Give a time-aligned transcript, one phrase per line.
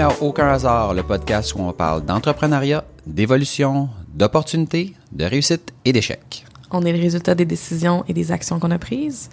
[0.00, 6.46] À Aucun hasard, le podcast où on parle d'entrepreneuriat, d'évolution, d'opportunités, de réussite et d'échecs.
[6.70, 9.28] On est le résultat des décisions et des actions qu'on a prises.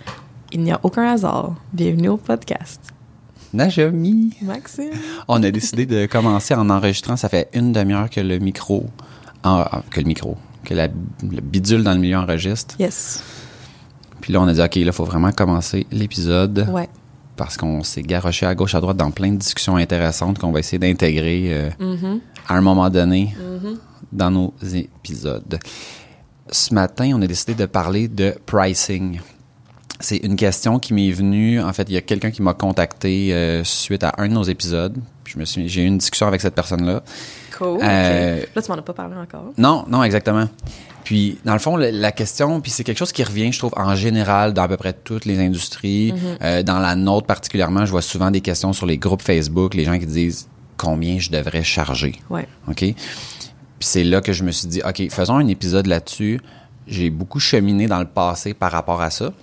[0.52, 1.56] Il n'y a aucun hasard.
[1.72, 2.82] Bienvenue au podcast.
[3.54, 4.92] Najami, Maxime.
[5.30, 7.16] on a décidé de commencer en enregistrant.
[7.16, 8.88] Ça fait une demi-heure que le micro,
[9.46, 12.76] en- que le micro, que la, le bidule dans le milieu enregistre.
[12.78, 13.24] Yes.
[14.20, 16.90] Puis là, on a dit, OK, là, il faut vraiment commencer l'épisode Ouais.
[17.38, 20.60] Parce qu'on s'est garoché à gauche, à droite dans plein de discussions intéressantes qu'on va
[20.60, 22.20] essayer d'intégrer euh, Mm-hmm.
[22.48, 23.36] à un moment donné
[24.12, 25.60] dans nos épisodes.
[26.52, 29.20] Ce matin, on a décidé de parler de pricing.
[30.00, 31.62] C'est une question qui m'est venue.
[31.62, 34.44] En fait, il y a quelqu'un qui m'a contacté euh, suite à un de nos
[34.44, 34.98] épisodes.
[35.24, 37.04] Puis je me suis, j'ai eu une discussion avec cette personne-là.
[37.58, 37.80] Cool.
[37.82, 38.44] Euh.
[38.56, 39.52] Là, tu m'en as pas parlé encore.
[39.58, 40.48] Non, non, exactement.
[41.04, 43.96] Puis, dans le fond, la question, puis c'est quelque chose qui revient, je trouve, en
[43.96, 46.14] général, dans à peu près toutes les industries.
[46.42, 49.86] Euh, dans la nôtre particulièrement, je vois souvent des questions sur les groupes Facebook, les
[49.86, 52.20] gens qui disent combien je devrais charger.
[52.30, 52.48] Ouais.
[52.68, 52.80] OK?
[52.80, 52.96] Puis
[53.80, 56.42] c'est là que je me suis dit, OK, faisons un épisode là-dessus.
[56.88, 59.34] J'ai beaucoup cheminé dans le passé par rapport à ça.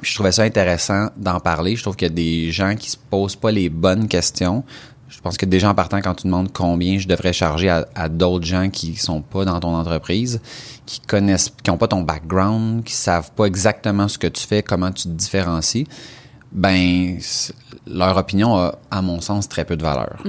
[0.00, 1.76] Puis je trouvais ça intéressant d'en parler.
[1.76, 4.64] Je trouve qu'il y a des gens qui se posent pas les bonnes questions.
[5.08, 8.08] Je pense que déjà en partant, quand tu demandes combien je devrais charger à, à
[8.08, 10.40] d'autres gens qui sont pas dans ton entreprise,
[10.86, 14.62] qui connaissent, qui ont pas ton background, qui savent pas exactement ce que tu fais,
[14.62, 15.86] comment tu te différencies,
[16.52, 17.18] ben
[17.86, 20.22] leur opinion a, à mon sens, très peu de valeur.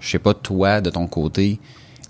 [0.00, 1.58] Je sais pas toi de ton côté,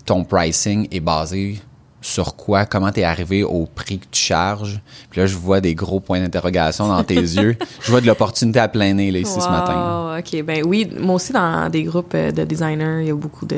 [0.05, 1.59] ton pricing est basé
[2.01, 4.81] sur quoi, comment t'es arrivé au prix que tu charges.
[5.09, 7.57] Puis là, je vois des gros points d'interrogation dans tes yeux.
[7.81, 10.17] Je vois de l'opportunité à plein nez là, ici ce matin.
[10.17, 10.43] OK.
[10.43, 13.57] Ben oui, moi aussi, dans des groupes euh, de designers, il y a beaucoup de,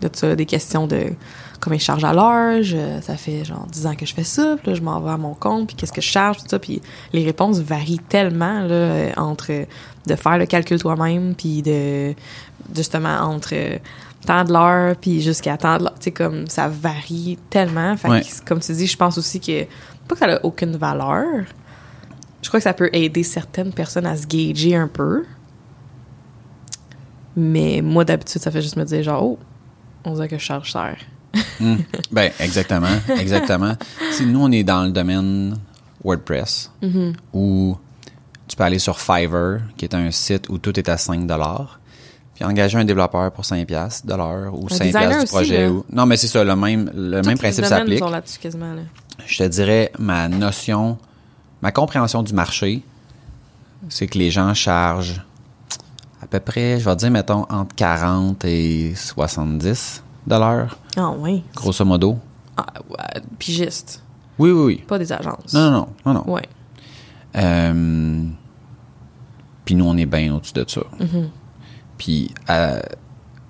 [0.00, 1.06] de ça, des questions de
[1.60, 2.64] combien je charge à l'heure.
[3.02, 4.56] Ça fait genre 10 ans que je fais ça.
[4.62, 5.66] Puis là, je m'en vais à mon compte.
[5.66, 6.58] Puis qu'est-ce que je charge, tout ça.
[6.58, 6.80] Puis
[7.12, 9.66] les réponses varient tellement là, euh, entre
[10.06, 12.14] de faire le calcul toi-même, puis de
[12.74, 13.54] justement entre
[14.26, 15.94] temps de l'heure, puis jusqu'à temps de l'heure.
[15.94, 17.96] Tu sais, comme ça varie tellement.
[17.96, 18.20] Fait Ouais.
[18.22, 19.64] que, comme tu dis, je pense aussi que
[20.08, 21.44] pas que ça n'a aucune valeur.
[22.42, 25.24] Je crois que ça peut aider certaines personnes à se gager un peu.
[27.36, 29.38] Mais moi, d'habitude, ça fait juste me dire genre, oh,
[30.04, 30.96] on dirait que je charge cher.
[31.60, 31.76] Hmm.
[32.10, 32.88] Ben, exactement,
[33.18, 33.74] exactement.
[34.12, 35.56] si nous, on est dans le domaine
[36.02, 36.72] WordPress,
[37.32, 37.76] où
[38.48, 41.26] tu peux aller sur Fiverr, qui est un site où tout est à 5
[42.40, 45.68] puis engager un développeur pour 5 piastres de l'heure ou 5 designer piastres du projet.
[45.68, 45.84] ou...
[45.92, 48.02] Non, mais c'est ça, le même, le même principe s'applique.
[49.26, 50.96] Je te dirais, ma notion,
[51.60, 52.82] ma compréhension du marché,
[53.90, 55.22] c'est que les gens chargent
[56.22, 61.42] à peu près, je vais dire, mettons, entre 40 et 70 de l'heure, Ah oui.
[61.54, 62.18] grosso modo.
[62.56, 64.02] Ah, ouais, pigiste.
[64.38, 64.84] Oui, oui, oui.
[64.86, 65.52] Pas des agences.
[65.52, 66.32] Non, non, non, non, non.
[66.32, 66.48] Ouais.
[67.36, 68.24] Euh,
[69.66, 70.80] puis nous, on est bien au-dessus de ça.
[72.00, 72.80] Puis euh,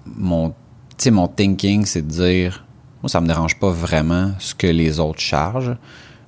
[0.04, 0.54] mon, tu
[0.98, 2.66] sais, mon thinking, c'est de dire,
[3.00, 5.76] moi, ça me dérange pas vraiment ce que les autres chargent.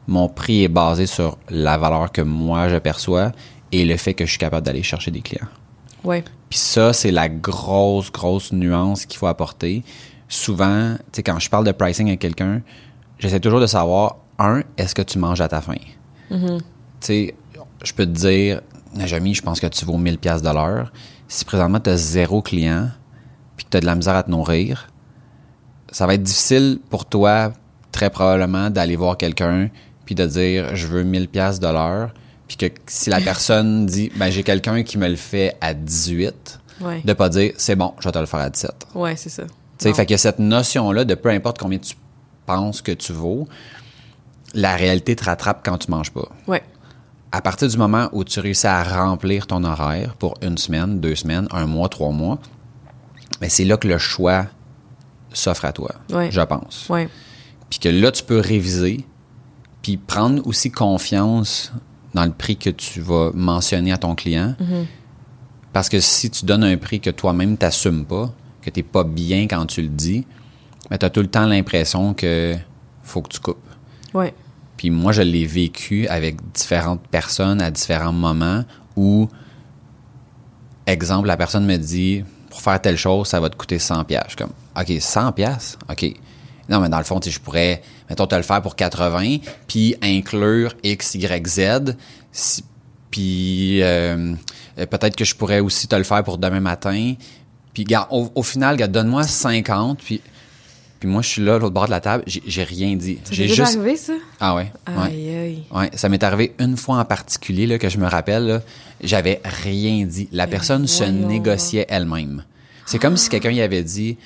[0.07, 3.33] Mon prix est basé sur la valeur que moi, je perçois
[3.73, 5.49] et le fait que je suis capable d'aller chercher des clients.
[6.05, 6.23] Ouais.
[6.49, 9.83] Puis ça, c'est la grosse, grosse nuance qu'il faut apporter.
[10.29, 12.63] Souvent, tu sais, quand je parle de pricing à quelqu'un,
[13.19, 15.75] j'essaie toujours de savoir, un, est-ce que tu manges à ta faim?
[16.31, 16.65] Tu
[17.01, 17.35] sais,
[17.83, 18.61] je peux te dire,
[18.95, 20.93] Najami, je pense que tu vaux 1000 pièces de l'heure.
[21.33, 22.91] Si présentement tu as zéro client,
[23.57, 24.89] puis que tu as de la misère à te nourrir,
[25.91, 27.55] ça va être difficile pour toi,
[27.91, 29.71] très probablement, d'aller voir quelqu'un
[30.05, 32.13] puis de dire, je veux 1000 pièces de l'heure,
[32.49, 36.59] puis que si la personne dit, ben j'ai quelqu'un qui me le fait à 18,
[36.83, 37.01] Ouais.
[37.03, 38.89] de pas dire, c'est bon, je vais te le faire à 17.
[38.95, 39.45] Ouais, c'est ça.
[39.45, 39.49] Tu
[39.79, 41.95] sais, fait que cette notion-là de peu importe combien tu
[42.45, 43.49] penses que tu vaux,
[44.53, 46.29] la réalité te rattrape quand tu manges pas.
[46.47, 46.63] Ouais.
[47.33, 51.15] À partir du moment où tu réussis à remplir ton horaire pour une semaine, deux
[51.15, 52.39] semaines, un mois, trois mois,
[53.41, 54.47] ben c'est là que le choix
[55.33, 56.31] s'offre à toi, Ouais.
[56.31, 56.87] je pense.
[56.91, 57.09] Ouais.
[57.71, 59.07] Puis que là, tu peux réviser,
[59.81, 61.73] puis prendre aussi confiance
[62.13, 64.55] dans le prix que tu vas mentionner à ton client.
[65.73, 68.31] Parce que si tu donnes un prix que toi-même t'assumes pas,
[68.61, 70.27] que t'es pas bien quand tu le dis,
[70.91, 72.55] ben tu as tout le temps l'impression que
[73.03, 73.57] faut que tu coupes.
[74.13, 74.35] Ouais.
[74.83, 78.65] Puis moi, je l'ai vécu avec différentes personnes à différents moments
[78.97, 79.29] où,
[80.89, 84.25] exemple, la personne me dit, pour faire telle chose, ça va te coûter 100 pièces.
[84.25, 86.13] Je suis comme, OK, 100 pièces OK.
[86.69, 87.81] Non, mais dans le fond, je pourrais,
[88.11, 89.37] mettons, te le faire pour 80,
[89.69, 91.97] puis inclure X, Y, Z.
[93.13, 94.35] Puis euh,
[94.79, 97.15] euh, peut-être que je pourrais aussi te le faire pour demain matin.
[97.73, 100.21] Puis, au, au final, donne-moi 50, puis...
[101.03, 103.19] Puis moi, je suis là, l'autre bord de la table, j'ai rien dit.
[103.25, 104.13] Ça J'ai juste arrivé, ça?
[104.39, 104.73] ah ouais.
[104.87, 105.03] ouais.
[105.03, 105.63] Aïe, aïe.
[105.73, 108.63] Ouais, ça m'est arrivé une fois en particulier là, que je me rappelle.
[109.03, 110.29] J'avais rien dit.
[110.31, 112.45] La personne se négociait elle-même.
[112.87, 114.17] C'est comme si quelqu'un y avait dit,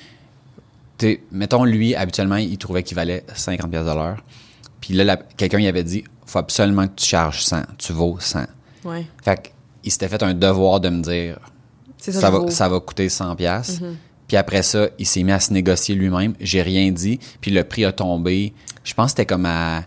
[1.31, 4.23] mettons, lui, habituellement, il trouvait qu'il valait 50 pièces de l'heure.
[4.79, 7.63] Puis là, quelqu'un y avait dit, faut absolument que tu charges 100.
[7.79, 8.41] Tu vaux 100.
[8.85, 9.07] Ouais.
[9.25, 9.51] Fait
[9.81, 11.39] qu'il s'était fait un devoir de me dire,
[11.97, 13.81] ça, ça, va, ça va coûter 100 pièces.
[14.27, 16.33] Puis après ça, il s'est mis à se négocier lui-même.
[16.39, 17.19] J'ai rien dit.
[17.41, 18.53] Puis le prix a tombé.
[18.83, 19.83] Je pense que c'était comme à...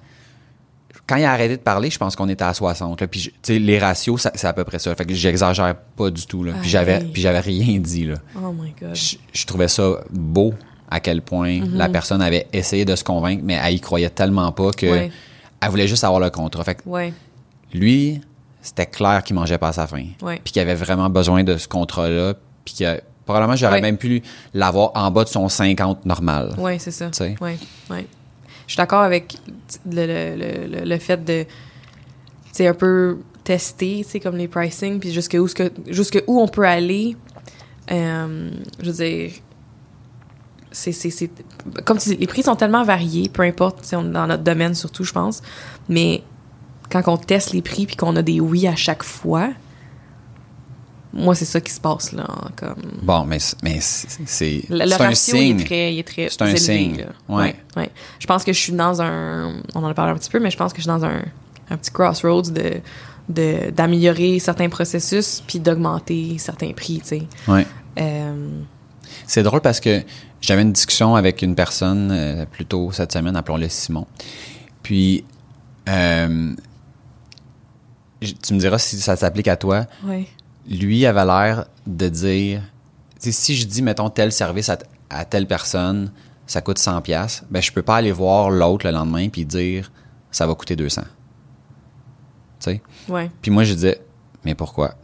[1.06, 3.00] Quand il a arrêté de parler, je pense qu'on était à 60.
[3.00, 3.08] là.
[3.08, 4.94] Puis, je- tu sais, les ratios, c'est à peu près ça.
[4.94, 6.44] Fait que j'exagère pas du tout.
[6.44, 6.52] Là.
[6.60, 8.04] Puis j'avais, puis j'avais rien dit.
[8.04, 8.14] Là.
[8.36, 8.94] Oh my god.
[8.94, 10.54] Je, je trouvais ça beau
[10.88, 11.92] à quel point la Mhm.
[11.92, 15.10] personne avait essayé de se convaincre, mais elle y croyait tellement pas que Ouais.
[15.60, 16.62] elle voulait juste avoir le contrat.
[16.64, 17.12] Fait que Ouais.
[17.74, 18.20] lui,
[18.62, 20.06] c'était clair qu'il mangeait pas à sa faim.
[20.22, 20.40] Ouais.
[20.44, 22.34] Puis qu'il avait vraiment besoin de ce contrat-là.
[22.64, 23.80] Puis que probablement, j'aurais Ouais.
[23.82, 24.22] même pu
[24.54, 26.54] l'avoir en bas de son 50 normal.
[26.58, 27.08] Ouais, c'est ça.
[27.12, 27.34] Sais.
[27.40, 27.56] Ouais.
[27.90, 29.36] Je suis d'accord avec
[29.90, 31.44] le, le, le, le- fait de,
[32.52, 36.22] sais, un peu tester, tu sais, comme les pricing, puis jusque où, ce que- jusque
[36.26, 37.16] où on peut aller.
[37.90, 38.50] Euh,
[38.80, 39.30] je veux dire,
[40.70, 41.30] c'est, c'est, c'est,
[41.84, 45.02] comme tu dis, les prix sont tellement variés, peu importe, on- dans notre domaine surtout,
[45.02, 45.42] je pense.
[45.88, 46.22] Mais
[46.90, 49.48] quand on teste les prix puis qu'on a des oui à chaque fois,
[51.12, 52.26] moi, c'est ça qui se passe, là.
[52.56, 52.76] Comme...
[53.02, 55.60] Bon, mais, c'est- mais c'est, Le, le c'est un ratio il signe.
[55.60, 56.96] est très, il est très C'est un élevé, signe.
[56.98, 57.06] là.
[57.36, 57.56] Ouais.
[57.76, 57.90] ouais.
[58.18, 60.50] Je pense que je suis dans un, on en a parlé un petit peu, mais
[60.50, 61.22] je pense que je suis dans un,
[61.70, 62.80] un petit crossroads de,
[63.28, 67.22] de d'améliorer certains processus puis d'augmenter certains prix, tu sais.
[67.48, 67.66] Ouais.
[67.98, 68.48] Euh,
[69.26, 70.02] C'est drôle parce que
[70.40, 74.06] j'avais une discussion avec une personne euh, plus tôt cette semaine, appelons-le Simon.
[74.82, 75.24] Puis,
[75.88, 76.54] euh,
[78.20, 79.86] tu me diras si ça s'applique à toi.
[80.06, 80.26] ouais.
[80.70, 82.62] Lui avait l'air de dire,
[83.18, 84.78] si je dis, mettons, tel service à,
[85.10, 86.12] à telle personne,
[86.46, 89.90] ça coûte 100 pièces, ben je peux pas aller voir l'autre le lendemain puis dire,
[90.30, 91.02] ça va coûter 200.
[91.02, 91.08] Tu
[92.58, 92.82] sais?
[93.08, 93.30] Ouais.
[93.40, 94.00] Puis moi, je disais,
[94.44, 94.94] mais pourquoi?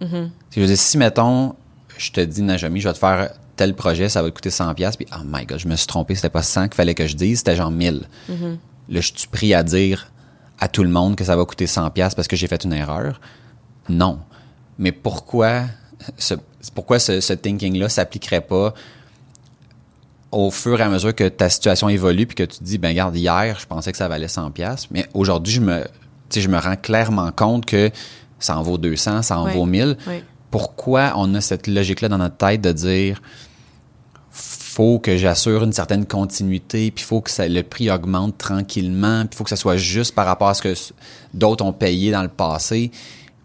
[0.00, 0.30] Mm-hmm.
[0.50, 1.54] Je disais, si, mettons,
[1.96, 4.74] je te dis, Najami, je vais te faire tel projet, ça va te coûter 100
[4.74, 7.06] pièces puis oh my god, je me suis trompé, c'était pas 100 qu'il fallait que
[7.06, 8.08] je dise, c'était genre 1000.
[8.28, 8.56] Mm-hmm.
[8.88, 10.10] Là, je suis pris à dire
[10.58, 12.72] à tout le monde que ça va coûter 100 pièces parce que j'ai fait une
[12.72, 13.20] erreur.
[13.88, 14.18] Non.
[14.80, 15.62] Mais pourquoi
[16.18, 16.34] ce,
[16.74, 18.74] pourquoi ce, ce thinking-là s'appliquerait pas
[20.32, 22.88] au fur et à mesure que ta situation évolue puis que tu te dis, ben
[22.88, 25.84] regarde, hier, je pensais que ça valait 100 pièces, mais aujourd'hui, je me,
[26.34, 27.90] je me rends clairement compte que
[28.38, 29.96] ça en vaut 200, ça en vaut 1000.
[30.06, 30.24] Ouais.
[30.50, 33.20] Pourquoi on a cette logique-là dans notre tête de dire,
[34.30, 39.36] faut que j'assure une certaine continuité, puis faut que ça, le prix augmente tranquillement, puis
[39.36, 40.74] faut que ça soit juste par rapport à ce que
[41.34, 42.90] d'autres ont payé dans le passé?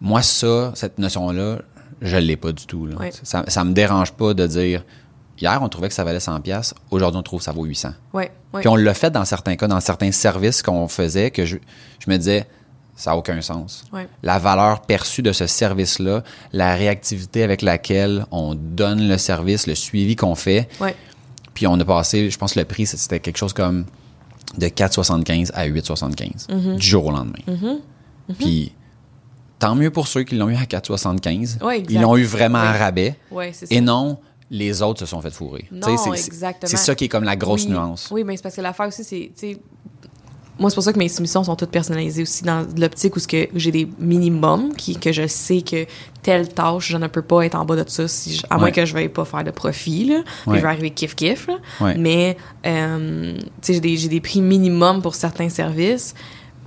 [0.00, 1.58] Moi, ça, cette notion-là,
[2.02, 2.86] je l'ai pas du tout.
[2.86, 2.96] Là.
[3.22, 4.84] Ça, ça me dérange pas de dire,
[5.40, 7.90] hier, on trouvait que ça valait 100 pièces, aujourd'hui, on trouve que ça vaut 800.
[8.12, 8.30] Ouais.
[8.52, 8.60] Ouais.
[8.60, 11.56] Puis on l'a fait dans certains cas, dans certains services qu'on faisait, que je,
[11.98, 12.46] je me disais,
[12.94, 13.84] ça n'a aucun sens.
[14.22, 16.22] La valeur perçue de ce service-là,
[16.52, 20.68] la réactivité avec laquelle on donne le service, le suivi qu'on fait,
[21.54, 23.84] puis on a passé, je pense que le prix, c'était quelque chose comme
[24.58, 26.76] de 4,75 à 8,75 Mm-hmm.
[26.76, 27.38] du jour au lendemain.
[28.38, 28.72] Puis
[29.58, 31.62] tant mieux pour ceux qui l'ont eu à 4,75.
[31.62, 31.90] Ouais, exact.
[31.92, 33.16] Ils l'ont eu vraiment à rabais.
[33.30, 33.74] Ouais, c'est ça.
[33.74, 34.18] Et non,
[34.50, 35.68] les autres se sont fait fourrer.
[35.82, 37.70] C'est- ça qui est comme la grosse Oui.
[37.72, 38.08] nuance.
[38.12, 39.58] Oui, mais c'est parce que l'affaire aussi, c'est,
[40.58, 43.20] moi, c'est pour ça que mes soumissions sont toutes personnalisées aussi dans l'optique où
[43.54, 45.84] j'ai des minimums qui, que je sais que
[46.22, 48.70] telle tâche, je ne peux pas être en bas de ça si je- à moins
[48.70, 50.22] que je veuille pas faire de profit, là.
[50.42, 50.56] Puis Ouais.
[50.58, 51.48] je vais arriver kiff-kiff.
[51.80, 51.96] Ouais.
[51.98, 56.14] Mais, euh, tu sais, j'ai des, j'ai des prix minimums pour certains services,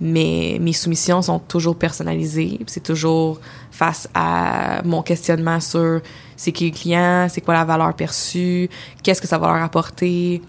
[0.02, 2.60] mais mes soumissions sont toujours personnalisées.
[2.68, 3.40] C'est toujours
[3.72, 6.02] face à mon questionnement sur
[6.36, 8.70] c'est qui le client, c'est quoi la valeur perçue,
[9.04, 10.42] qu'est-ce que ça va leur apporter,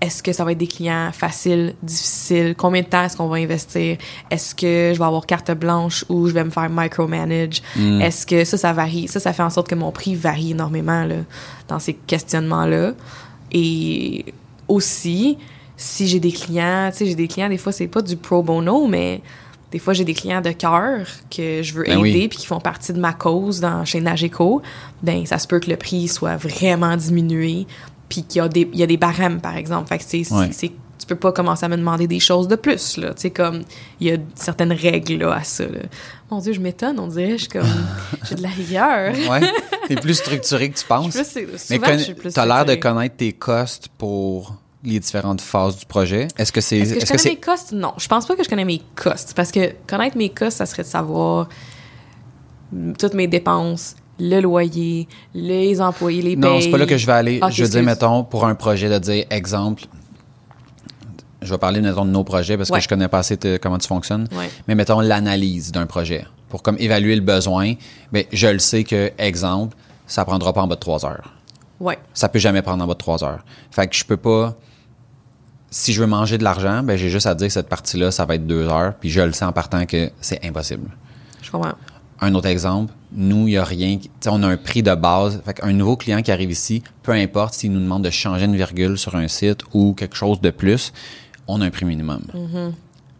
[0.00, 3.36] est-ce que ça va être des clients faciles, difficiles, combien de temps est-ce qu'on va
[3.36, 3.98] investir,
[4.30, 8.44] est-ce que je vais avoir carte blanche ou je vais me faire micromanage, est-ce que
[8.44, 9.08] ça, ça varie.
[9.08, 11.16] Ça, ça fait en sorte que mon prix varie énormément là,
[11.68, 12.92] dans ces questionnements-là.
[13.52, 14.24] Et
[14.68, 15.36] aussi,
[15.82, 18.42] si j'ai des clients, tu sais, j'ai des clients, des fois, c'est pas du pro
[18.42, 19.22] bono, mais
[19.72, 22.28] des fois, j'ai des clients de cœur que je veux Ben aider oui.
[22.28, 24.60] puis qui font partie de ma cause dans, chez Nageco.
[25.02, 27.66] Ben, ça se peut que le prix soit vraiment diminué
[28.10, 29.88] puis qu'il y a des, il y a des barèmes, par exemple.
[29.88, 30.48] Fait que c'est, c'est- Ouais.
[30.52, 33.14] c'est- tu peux pas commencer à me demander des choses de plus, là.
[33.14, 33.62] Tu sais, comme,
[34.00, 35.78] il y a certaines règles, là, à ça, là.
[36.30, 37.62] Mon Dieu, je m'étonne, on dirait, je suis comme,
[38.28, 39.14] j'ai de la rigueur.
[39.30, 39.40] Ouais.
[39.88, 41.14] T'es plus structuré que tu penses.
[41.14, 44.98] Je Mais souvent, je suis plus tu as l'air de connaître tes costes pour les
[45.00, 46.28] différentes phases du projet?
[46.38, 47.72] Est-ce que c'est Est-ce que je connais mes costs?
[47.72, 47.92] Non.
[47.98, 49.34] Je pense pas que je connais mes costs.
[49.34, 51.48] Parce que connaître mes costs, ça serait de savoir
[52.72, 57.06] mm, toutes mes dépenses, le loyer, les employés, les Non, c'est pas là que je
[57.06, 57.40] vais aller.
[57.50, 59.84] Je veux dire, mettons, pour un projet, de dire, exemple,
[61.42, 62.78] je vais parler, mettons, de nos projets parce Ouais.
[62.78, 64.28] que je connais pas assez comment tu fonctionnes.
[64.32, 64.50] Ouais.
[64.68, 66.26] Mais mettons l'analyse d'un projet.
[66.48, 67.74] Pour comme évaluer le besoin,
[68.12, 71.34] ben, je le sais que, exemple, ça prendra pas en bas de trois heures.
[71.78, 71.98] Ouais.
[72.12, 73.42] Ça peut jamais prendre en bas de 3 heures.
[73.70, 74.54] Fait que je peux pas.
[75.70, 78.24] Si je veux manger de l'argent, ben j'ai juste à dire que cette partie-là, ça
[78.24, 80.90] va être 2 heures, puis je le sens en partant que c'est impossible.
[81.42, 81.74] Je comprends.
[82.20, 83.98] Un autre exemple, nous, il n'y a rien.
[84.26, 85.40] On a un prix de base.
[85.44, 88.56] Fait qu'un nouveau client qui arrive ici, peu importe s'il nous demande de changer une
[88.56, 90.92] virgule sur un site ou quelque chose de plus,
[91.46, 92.22] on a un prix minimum.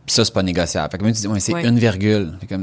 [0.07, 0.91] Puis ça, c'est pas négociable.
[0.91, 1.67] Fait que même tu dis, ouais, c'est Ouais.
[1.67, 2.33] une virgule.
[2.47, 2.59] Fait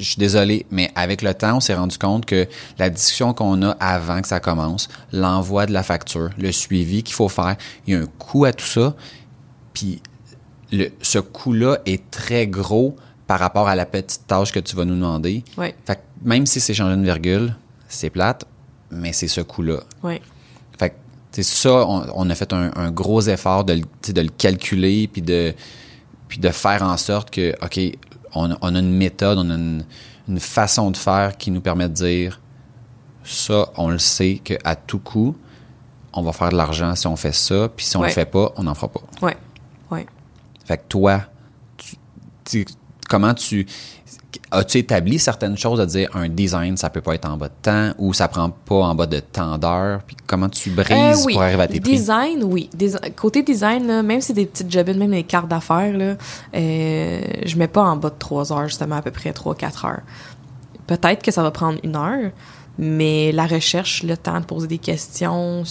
[0.00, 3.62] je suis désolé, mais avec le temps, on s'est rendu compte que la discussion qu'on
[3.62, 7.94] a avant que ça commence, l'envoi de la facture, le suivi qu'il faut faire, il
[7.94, 8.94] y a un coût à tout ça.
[9.74, 10.00] Puis
[10.72, 14.84] le, ce coût-là est très gros par rapport à la petite tâche que tu vas
[14.84, 15.44] nous demander.
[15.56, 15.74] Ouais.
[15.84, 17.54] Fait que même si c'est changer une virgule,
[17.88, 18.44] c'est plate,
[18.90, 19.80] mais c'est ce coût-là.
[20.02, 20.20] Ouais.
[20.78, 20.90] Fait
[21.32, 23.74] que, ça, on, on a fait un, un gros effort de,
[24.08, 25.54] de le calculer puis de,
[26.28, 27.78] puis de faire en sorte que, OK,
[28.34, 29.84] on, a- on a une méthode, on a une,
[30.28, 32.40] une façon de faire qui nous permet de dire
[33.24, 35.36] ça, on le sait qu'à tout coup,
[36.12, 38.08] on va faire de l'argent si on fait ça, puis si on Ouais.
[38.08, 39.00] le fait pas, on n'en fera pas.
[39.22, 39.36] Ouais.
[39.90, 40.06] Ouais.
[40.64, 41.22] Fait que toi,
[41.76, 41.96] tu,
[42.44, 42.66] tu-
[43.10, 43.66] comment tu.
[44.52, 47.54] As-tu établi certaines choses à dire un design, ça peut pas être en bas de
[47.62, 50.00] temps ou ça prend pas en bas de temps d'heure?
[50.06, 50.90] Puis comment tu brises
[51.20, 51.32] Euh, oui.
[51.34, 51.92] pour arriver à tes prix?
[51.92, 52.70] Design, oui.
[53.16, 56.14] Côté design, là, même si c'est des petites jobines, même les cartes d'affaires, là,
[56.54, 60.02] euh, je mets pas en bas de 3 heures, justement, à peu près 3-4 heures.
[60.86, 62.30] Peut-être que ça va prendre une heure,
[62.78, 65.62] mais la recherche, le temps de poser des questions,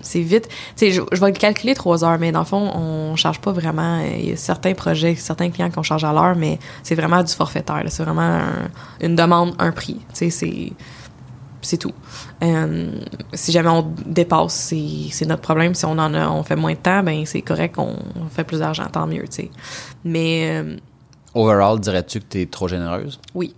[0.00, 0.48] c'est vite.
[0.48, 3.40] Tu sais, je, je vais le calculer 3 heures, mais dans le fond, on charge
[3.40, 4.00] pas vraiment.
[4.00, 7.32] Il y a certains projets, certains clients qu'on charge à l'heure, mais c'est vraiment du
[7.32, 7.82] forfaitaire.
[7.88, 8.68] C'est vraiment un-
[9.00, 9.96] une demande, un prix.
[10.10, 10.72] Tu sais, c'est
[11.60, 11.92] c'est tout.
[12.42, 12.92] Euh,
[13.34, 15.74] si jamais on dépasse, c'est c'est notre problème.
[15.74, 18.44] Si on en a, on fait moins de temps, ben c'est correct, on, on fait
[18.44, 19.50] plus d'argent, tant mieux, tu sais.
[20.04, 20.76] Mais euh,
[21.34, 23.20] Overall, dirais-tu que tu es trop généreuse?
[23.34, 23.54] oui,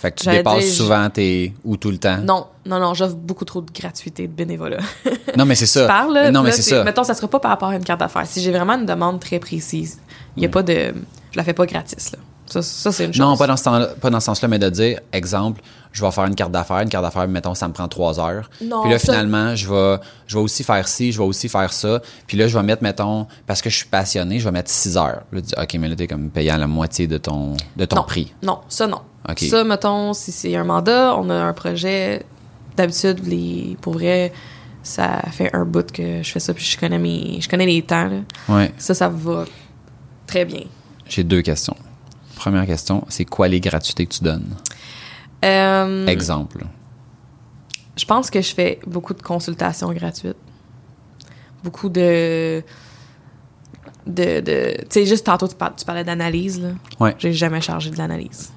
[0.00, 1.52] Fait que tu dépasses dire, souvent tes.
[1.62, 2.16] ou tout le temps?
[2.18, 4.78] non, non, non, j'offre beaucoup trop de gratuité, de bénévolat.
[5.36, 5.86] Non, mais c'est ça.
[5.86, 6.82] Parle, Mais non, mais c'est ça.
[6.82, 8.26] Mettons, ça sera pas par rapport à une carte d'affaires.
[8.26, 10.00] Si j'ai vraiment une demande très précise,
[10.36, 10.94] il y a pas de,
[11.30, 12.18] je la fais pas gratis là.
[12.46, 13.20] Ça, ça c'est une chose.
[13.20, 15.60] Non, pas dans ce temps pas dans ce sens-là, mais de dire, exemple,
[15.92, 18.50] je vais faire une carte d'affaires, une carte d'affaires, mettons, ça me prend trois heures.
[18.60, 21.48] Non, puis là, ça- finalement, je vais, je vais aussi faire ci, je vais aussi
[21.48, 22.00] faire ça.
[22.26, 24.96] Puis là, je vais mettre, mettons, parce que je suis passionné, je vais mettre six
[24.96, 25.22] heures.
[25.32, 27.96] Là, tu dis, OK, mais là, t'es comme payant la moitié de ton, de ton
[27.96, 28.34] non, prix.
[28.42, 29.00] Non, ça non.
[29.48, 32.24] Ça, mettons, si c'est un mandat, on a un projet.
[32.76, 34.32] D'habitude, les, pour vrai,
[34.82, 37.82] ça fait un bout que je fais ça, puis je connais mes, je connais les
[37.82, 38.06] temps.
[38.08, 38.18] Là.
[38.48, 38.72] Ouais.
[38.78, 39.44] Ça, ça va
[40.26, 40.62] très bien.
[41.06, 41.76] J'ai deux questions.
[42.36, 44.54] Première question, c'est quoi les gratuités que tu donnes?
[45.44, 46.64] Euh, Exemple.
[47.96, 50.36] Je pense que je fais beaucoup de consultations gratuites.
[51.62, 52.62] Beaucoup de.
[54.06, 54.40] de.
[54.40, 56.70] de tu sais, juste tantôt, tu, par- tu parlais d'analyse, là.
[56.98, 57.14] Ouais.
[57.18, 58.52] J'ai jamais chargé de l'analyse.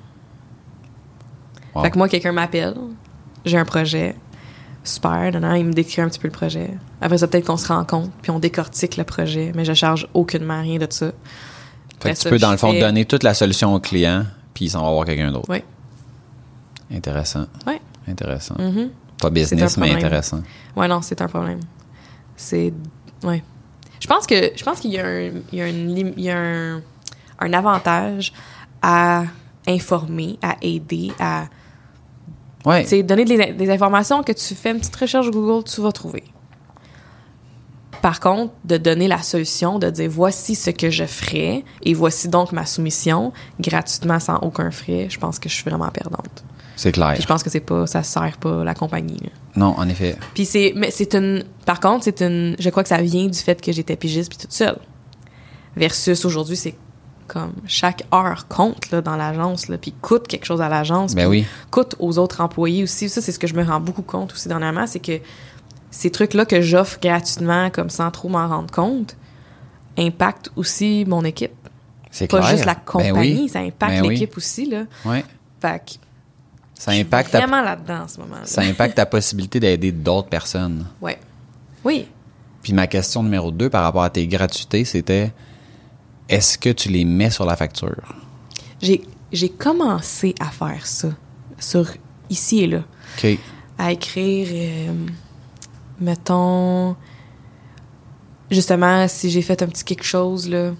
[1.76, 1.84] Wow.
[1.84, 2.76] Fait que moi, quelqu'un m'appelle,
[3.46, 4.16] j'ai un projet,
[4.84, 6.72] super, il me décrit un petit peu le projet.
[7.02, 10.62] Après ça, peut-être qu'on se rencontre, puis on décortique le projet, mais je charge aucunement
[10.62, 11.12] rien de ça.
[12.00, 14.26] Fait que tu ça, peux, dans le fond, fais- donner toute la solution au client,
[14.54, 15.48] puis il s'en va voir quelqu'un d'autre.
[15.50, 15.64] Oui.
[16.94, 17.46] Intéressant.
[17.66, 17.82] Ouais.
[18.08, 18.56] Intéressant.
[18.60, 18.90] Mhm.
[19.20, 20.42] Pas business, mais intéressant.
[20.76, 21.60] Ouais, non, c'est un problème.
[22.36, 22.74] C'est.
[23.24, 23.42] Ouais.
[24.00, 26.24] Je pense que je pense qu'il y a un, il y a une lim- il
[26.26, 26.82] y a un,
[27.40, 28.34] un avantage
[28.82, 29.24] à
[29.66, 31.46] informer, à aider, à
[32.66, 32.86] Ouais.
[32.86, 36.24] sais, donner des, des informations que tu fais une petite recherche Google, tu vas trouver.
[38.02, 42.28] Par contre, de donner la solution, de dire voici ce que je ferais et voici
[42.28, 46.44] donc ma soumission gratuitement sans aucun frais, je pense que je suis vraiment perdante.
[46.76, 47.14] C'est clair.
[47.14, 49.20] Puis je pense que c'est pas, ça sert pas la compagnie.
[49.24, 49.30] là.
[49.56, 50.18] Non, en effet.
[50.34, 53.38] Puis c'est, mais c'est une, par contre, c'est une, je crois que ça vient du
[53.40, 54.78] fait que j'étais pigiste puis toute seule.
[55.76, 56.76] Versus aujourd'hui, c'est
[57.34, 61.16] comme chaque heure compte là, dans l'agence, là, puis coûte quelque chose à l'agence.
[61.16, 61.46] Ben oui.
[61.72, 63.10] Coûte aux autres employés aussi.
[63.10, 65.20] Ça, c'est ce que je me rends beaucoup compte aussi dernièrement, c'est que
[65.90, 69.16] ces trucs-là que j'offre gratuitement, comme sans trop m'en rendre compte,
[69.98, 71.52] impactent aussi mon équipe.
[72.12, 72.52] C'est Pas clair.
[72.52, 73.50] juste la Ben compagnie, oui.
[73.50, 74.10] ça impacte Ben oui.
[74.10, 74.66] l'équipe aussi.
[74.70, 74.84] Là.
[75.06, 75.26] Ouais.
[75.62, 75.92] Fait que
[76.76, 78.36] Ça impacte, ta, vraiment là-dedans en ce moment.
[78.44, 80.86] ça impacte ta possibilité d'aider d'autres personnes.
[81.02, 81.18] Ouais.
[81.84, 82.08] Oui.
[82.62, 85.32] Puis ma question numéro deux par rapport à tes gratuités, c'était
[86.30, 88.14] est-ce que tu les mets sur la facture?
[88.82, 91.10] J'ai, j'ai commencé à faire ça,
[91.60, 91.90] sur
[92.30, 92.84] ici et là,
[93.78, 94.94] à écrire, euh,
[96.00, 96.96] mettons,
[98.50, 100.72] justement, si j'ai fait un petit quelque chose, là,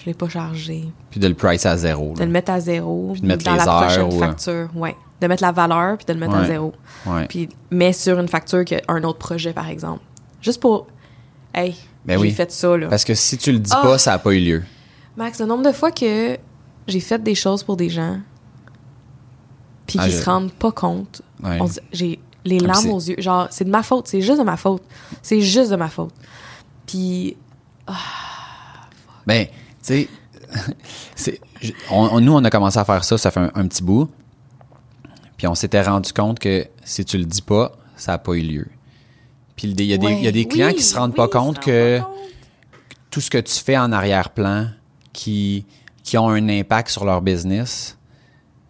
[0.00, 0.84] je l'ai pas chargé.
[1.10, 2.12] Puis de le pricer à zéro.
[2.14, 3.10] De le mettre à zéro.
[3.12, 4.68] Puis de mettre dans les la heures prochaine euh, facture.
[4.74, 4.96] Ouais.
[5.20, 6.74] De mettre la valeur, puis de le mettre à zéro.
[7.06, 7.26] Ouais.
[7.26, 10.02] Puis, mais sur une facture qui a un autre projet, par exemple.
[10.42, 10.88] Juste pour,
[11.54, 12.30] hey, Ben j'ai oui.
[12.32, 12.88] fait ça, là.
[12.88, 13.80] Parce que si tu le dis Ah!
[13.82, 14.62] pas, ça n'a pas eu lieu.
[15.16, 16.38] Max, le nombre de fois que
[16.86, 18.18] j'ai fait des choses pour des gens,
[19.86, 21.22] puis Ah, qui je- se rendent pas compte.
[21.42, 21.58] Ouais.
[21.92, 23.16] J'ai Les puis larmes aux yeux.
[23.18, 24.06] Genre, c'est de ma faute.
[24.08, 24.82] C'est juste de ma faute.
[25.22, 26.12] C'est juste de ma faute.
[26.86, 27.36] Puis,
[29.26, 29.46] Ben,
[29.82, 30.08] tu
[31.14, 31.40] sais,
[31.90, 34.10] nous, on a commencé à faire ça, ça fait un, un petit bout.
[35.38, 38.40] Puis on s'était rendu compte que si tu le dis pas, ça n'a pas eu
[38.42, 38.66] lieu.
[39.56, 41.60] Puis il y a des, il y a des clients qui se rendent pas compte
[41.60, 42.16] que pas compte.
[43.10, 44.68] tout ce que tu fais en arrière-plan
[45.12, 45.64] qui,
[46.02, 47.96] qui ont un impact sur leur business,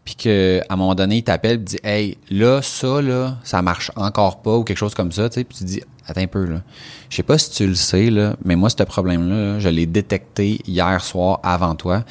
[0.04, 3.62] puis que à un moment donné, ils t'appellent et disent Hey, là, ça, là, ça
[3.62, 6.26] marche encore pas ou quelque chose comme ça, tu sais, puis tu dis Attends un
[6.26, 6.62] peu, là.
[7.08, 9.86] Je sais pas si tu le sais, là, mais moi, ce problème-là, là, je l'ai
[9.86, 12.04] détecté hier soir avant toi.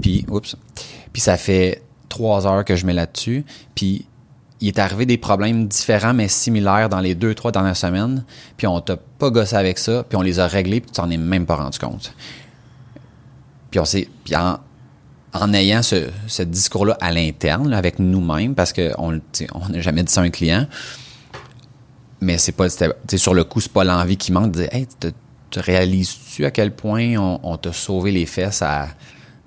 [0.00, 0.56] Puis, oups.
[1.12, 3.44] Puis ça fait trois heures que je mets là-dessus.
[3.74, 4.06] Puis
[4.62, 8.24] il est arrivé des problèmes différents mais similaires dans les deux, trois dernières semaines.
[8.56, 11.10] Puis on t'a pas gossé avec ça, puis on les a réglés, puis tu t'en
[11.10, 12.14] es même pas rendu compte.
[13.70, 14.08] Puis on s'est.
[14.24, 14.58] Puis en,
[15.34, 19.20] en ayant ce, ce discours-là à l'interne, là, avec nous-mêmes, parce qu'on
[19.54, 20.66] on n'a jamais dit ça à un client,
[22.20, 22.66] mais c'est pas.
[23.16, 25.08] Sur le coup, c'est pas l'envie qui manque de dire Hey, te-
[25.50, 28.88] te réalises-tu à quel point on, on t'a sauvé les fesses à,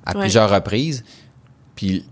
[0.05, 0.21] à Ouais.
[0.21, 1.03] plusieurs reprises?
[1.75, 2.05] Puis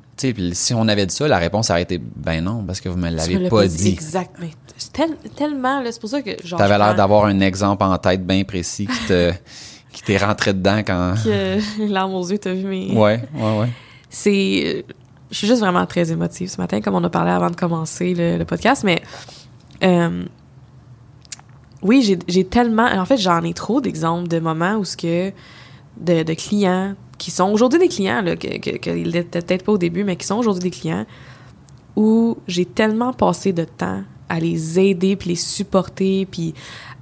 [0.54, 3.10] si on avait dit ça, la réponse aurait été ben non, parce que vous me
[3.10, 3.90] Tu l'avez pas dit.
[3.90, 4.32] Exact.
[4.40, 6.32] Mais c'est tel- tellement, c'est pour ça que.
[6.56, 9.32] T'avais je l'air d'avoir un exemple en tête bien précis qui te
[9.92, 11.16] qui t'est rentré dedans quand.
[11.24, 12.92] que larmes aux yeux, t'as vu mes.
[12.94, 13.70] Ouais, ouais, ouais.
[14.10, 14.86] c'est
[15.32, 18.14] je suis juste vraiment très émotive ce matin comme on a parlé avant de commencer
[18.14, 19.02] le, le podcast mais
[19.84, 20.26] euh,
[21.82, 25.32] oui j'ai tellement en fait j'en ai trop d'exemples de moments où ce que
[26.00, 30.04] de, clients qui sont aujourd'hui des clients là que, que, que peut-être pas au début
[30.04, 31.06] mais qui sont aujourd'hui des clients
[31.96, 36.54] où j'ai tellement passé de temps à les aider puis les supporter puis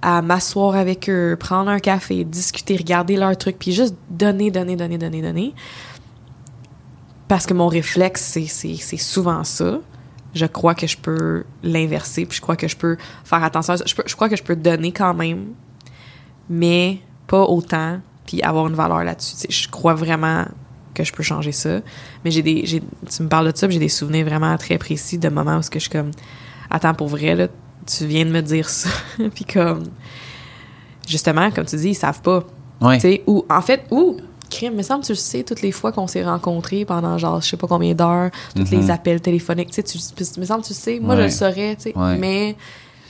[0.02, 4.76] à m'asseoir avec eux prendre un café discuter regarder leurs trucs puis juste donner donner
[4.76, 5.54] donner donner donner
[7.32, 9.80] parce que mon réflexe, c'est- souvent ça.
[10.34, 13.78] Je crois que je peux l'inverser, puis je crois que je peux faire attention à
[13.78, 13.86] ça.
[13.86, 15.54] Je crois que je peux donner quand même,
[16.50, 19.34] mais pas autant, puis avoir une valeur là-dessus.
[19.34, 20.46] Tu sais, Je crois vraiment
[20.94, 21.80] que je peux changer ça.
[22.24, 22.66] Mais j'ai des.
[22.66, 25.58] j'ai- Tu me parles de ça, puis j'ai des souvenirs vraiment très précis de moments
[25.58, 26.12] où ce que je suis comme.
[26.70, 27.48] Attends, pour vrai, là,
[27.86, 28.90] tu viens de me dire ça.
[29.36, 29.84] puis comme.
[31.08, 32.44] Justement, comme tu dis, ils savent pas.
[32.80, 33.24] Ouais.
[33.28, 34.18] Ou en fait, ou
[34.50, 37.42] crime, me semble que tu le sais toutes les fois qu'on s'est rencontrés pendant genre
[37.42, 40.74] je sais pas combien d'heures, tous les appels téléphoniques, tu sais, me semble que tu
[40.74, 41.00] le sais.
[41.00, 42.18] Moi je le saurais, tu sais, Ouais.
[42.18, 42.56] mais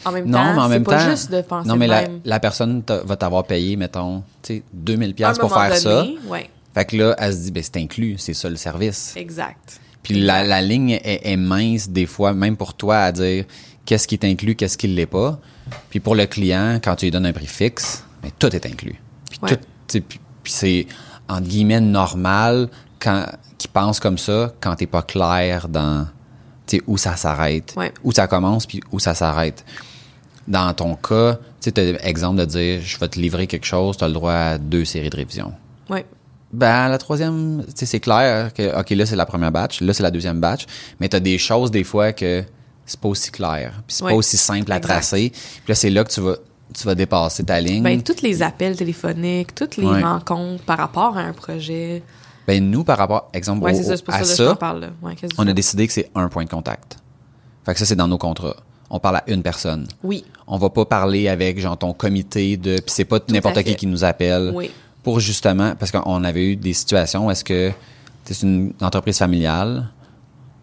[0.05, 1.09] en même Non, temps, mais en même pas temps.
[1.11, 5.09] juste de penser non, mais la, la personne va t'avoir payé, mettons, tu sais, 2000
[5.09, 6.05] À un pièces pour faire ça.
[6.27, 9.13] Ouais, Fait que là, elle se dit, ben c'est inclus, c'est ça le service.
[9.15, 9.79] exact.
[10.03, 13.45] Puis la, la ligne est, est mince des fois, même pour toi, à dire
[13.85, 15.39] qu'est-ce qui est inclus, qu'est-ce qui ne l'est pas.
[15.91, 18.99] Puis pour le client, quand tu lui donnes un prix fixe, mais tout est inclus.
[19.29, 19.59] Puis Ouais.
[19.87, 20.87] puis, puis c'est
[21.29, 22.67] entre guillemets normal
[22.99, 23.25] quand
[23.59, 26.07] qui pense comme ça quand t'es pas clair dans
[26.87, 27.93] où ça s'arrête, Ouais.
[28.03, 29.63] où ça commence puis où ça s'arrête.
[30.51, 33.95] Dans ton cas, tu sais, as exemple de dire je vais te livrer quelque chose,
[33.97, 35.53] tu as le droit à deux séries de révision.
[35.89, 36.05] Ouais.
[36.51, 39.93] Ben, la troisième, tu sais, c'est clair que, OK, là, c'est la première batch, là,
[39.93, 40.65] c'est la deuxième batch,
[40.99, 42.43] mais t'as des choses, des fois, que
[42.85, 44.93] c'est pas aussi clair, puis c'est pas aussi simple à Exact.
[44.93, 45.29] tracer.
[45.31, 46.35] Puis là, c'est là que tu vas,
[46.73, 47.81] tu vas dépasser ta ligne.
[47.83, 52.03] Ben, tous les appels téléphoniques, toutes les rencontres par rapport à un projet.
[52.45, 54.91] Ben, nous, par rapport, exemple, Ouais, au- ça, à ça parle.
[55.01, 56.97] Ouais, on tu a décidé que c'est un point de contact.
[57.65, 58.57] Fait que ça, c'est dans nos contrats.
[58.93, 59.87] On parle à une personne.
[60.03, 63.75] Oui, On va pas parler avec, genre, ton comité de, puis c'est pas n'importe qui
[63.75, 64.51] qui nous appelle.
[64.53, 64.69] oui.
[65.03, 67.71] pour justement, parce qu'on avait eu des situations où est-ce que
[68.25, 69.87] c'est une entreprise familiale,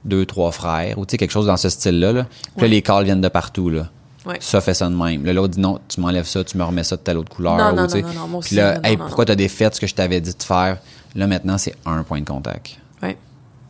[0.05, 2.13] deux, trois frères, ou tu sais, quelque chose dans ce style-là.
[2.13, 2.25] Là.
[2.25, 2.69] Puis là, Ouais.
[2.69, 3.69] les calls viennent de partout.
[3.69, 3.89] Là.
[4.27, 4.37] Ouais.
[4.41, 5.25] Ça fait ça de même.
[5.25, 7.57] Là, l'autre dit non, tu m'enlèves ça, tu me remets ça de telle autre couleur.
[7.57, 9.35] Non, ou, non, non, non, non, moi Puis aussi, là, non, hey, non, pourquoi t'as
[9.35, 10.77] défait ce que je t'avais dit de faire?
[11.17, 12.77] Là, maintenant, c'est un point de contact.
[13.03, 13.17] Ouais.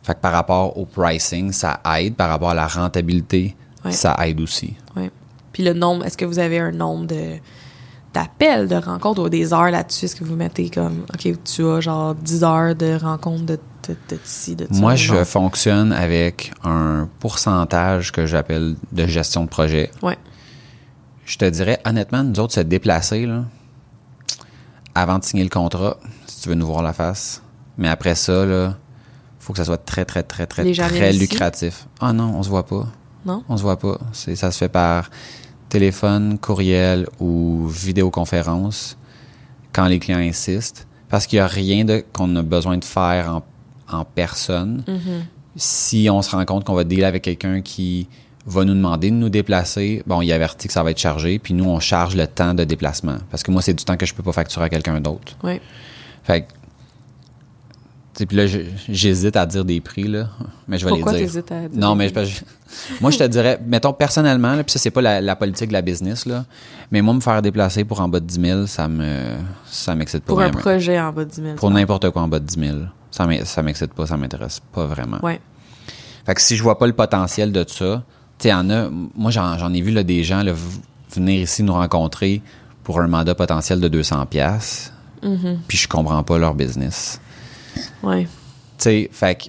[0.03, 2.15] Fait que par rapport au pricing, ça aide.
[2.15, 3.91] Par rapport à la rentabilité, Ouais.
[3.91, 4.75] ça aide aussi.
[4.95, 5.11] Ouais.
[5.53, 7.37] Puis le nombre, est-ce que vous avez un nombre de
[8.13, 10.05] d'appels, de rencontres ou des heures là-dessus?
[10.05, 13.95] Est-ce que vous mettez comme, OK, tu as genre 10 heures de rencontres de, de,
[14.09, 14.79] de ci, de ça?
[14.79, 15.25] Moi, je non?
[15.25, 19.91] fonctionne avec un pourcentage que j'appelle de gestion de projet.
[20.01, 20.17] Ouais.
[21.25, 23.43] Je te dirais, honnêtement, nous autres, se déplacer, là,
[24.95, 27.43] avant de signer le contrat, si tu veux nous voir la face.
[27.77, 28.75] Mais après ça, là,
[29.39, 31.87] faut que ça soit très, très, très, très, Les très lucratif.
[32.01, 32.87] Ah non, on se voit pas.
[33.25, 33.43] Non?
[33.49, 33.97] On se voit pas.
[34.11, 35.09] C'est, ça se fait par
[35.69, 38.97] téléphone, courriel ou vidéoconférence
[39.73, 40.87] quand les clients insistent.
[41.09, 44.83] Parce qu'il n'y a rien de, qu'on a besoin de faire en, en personne.
[44.87, 45.21] Mm-hmm.
[45.55, 48.07] Si on se rend compte qu'on va dealer avec quelqu'un qui
[48.45, 51.53] va nous demander de nous déplacer, bon, il avertit que ça va être chargé, puis
[51.53, 53.17] nous, on charge le temps de déplacement.
[53.29, 55.35] Parce que moi, c'est du temps que je peux pas facturer à quelqu'un d'autre.
[56.23, 56.47] Fait que
[58.25, 58.45] puis là,
[58.89, 60.27] j'hésite à dire des prix, là.
[60.67, 61.27] Mais je vais Pourquoi les dire.
[61.27, 62.41] t'hésites à dire Non, mais je-
[63.01, 65.73] moi, je te dirais, mettons personnellement, là, puis ça, c'est pas la, la politique de
[65.73, 66.45] la business, là.
[66.91, 70.23] Mais moi, me faire déplacer pour en bas de 10 000, ça me, ça m'excite
[70.23, 71.55] pas Pour un projet en bas de 10 000.
[71.55, 72.77] Pour n'importe quoi en bas de 10 000.
[73.11, 75.17] Ça m'ex- ça m'excite pas, ça m'intéresse pas vraiment.
[75.23, 75.39] Ouais.
[76.25, 78.03] Fait que si je vois pas le potentiel de ça,
[78.37, 80.53] tu sais, en a, moi, j'en, ai vu, là, des gens, là,
[81.13, 82.41] venir ici nous rencontrer
[82.83, 85.57] pour un mandat potentiel de 200 pièces Mm-hmm.
[85.67, 87.19] puis je comprends pas leur business.
[88.03, 88.23] Ouais.
[88.23, 88.29] Tu
[88.79, 89.43] sais, fait que.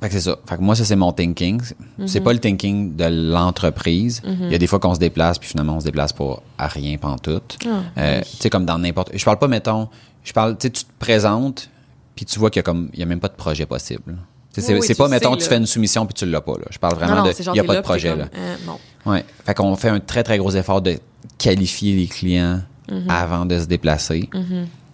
[0.00, 0.36] Fait que c'est ça.
[0.48, 1.60] Fait que moi, ça, c'est mon thinking.
[2.06, 4.22] C'est pas le thinking de l'entreprise.
[4.26, 6.68] Il y a des fois qu'on se déplace, puis finalement, on se déplace pas à
[6.68, 7.58] rien pantoute.
[7.66, 8.28] Ah, Euh, oui.
[8.30, 9.10] Tu sais, comme dans n'importe.
[9.14, 9.88] Je parle pas, mettons.
[10.24, 11.68] Je parle, tu sais, tu te présentes,
[12.16, 12.88] puis tu vois qu'il y a comme.
[12.94, 14.16] Il y a même pas de projet possible.
[14.54, 15.48] Tu sais, C'est Oui, c'est pas, mettons, sais, tu là.
[15.50, 16.52] fais une soumission, puis tu l'as pas.
[16.54, 16.64] Là.
[16.70, 17.34] Je parle vraiment non, non, de.
[17.38, 18.24] Il y a pas de là, projet, là.
[18.26, 18.78] comme, euh, non.
[19.12, 19.24] Ouais.
[19.44, 20.98] Fait qu'on fait un très, très gros effort de
[21.38, 22.60] qualifier les clients
[23.08, 24.28] avant de se déplacer.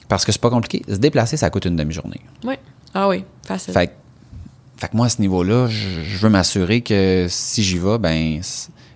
[0.09, 0.83] Parce que c'est pas compliqué.
[0.88, 2.21] Se déplacer, ça coûte une demi-journée.
[2.45, 2.59] Ouais.
[2.95, 3.75] Ah oui, facile.
[3.75, 3.92] Fait, que-
[4.79, 8.14] fait que moi, à ce niveau-là, je, je veux m'assurer que si j'y vais, ben,
[8.14, 8.40] il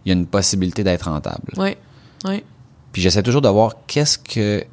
[0.07, 1.53] y a une possibilité d'être rentable.
[1.57, 1.77] Ouais.
[2.25, 2.45] Ouais.
[2.93, 4.65] Puis j'essaie toujours de voir qu'est-ce que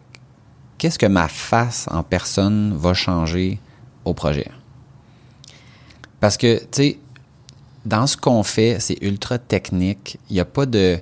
[0.78, 3.60] qu'est-ce que ma face en personne va changer
[4.06, 4.47] au projet.
[6.19, 7.00] Parce que, tu sais,
[7.86, 10.19] dans ce qu'on fait, c'est ultra technique.
[10.30, 11.00] Il n'y a pas de...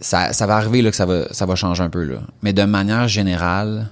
[0.00, 2.04] Ça, ça va arriver là, que ça va, ça va changer un peu.
[2.04, 2.20] Là.
[2.42, 3.88] Mais de manière générale,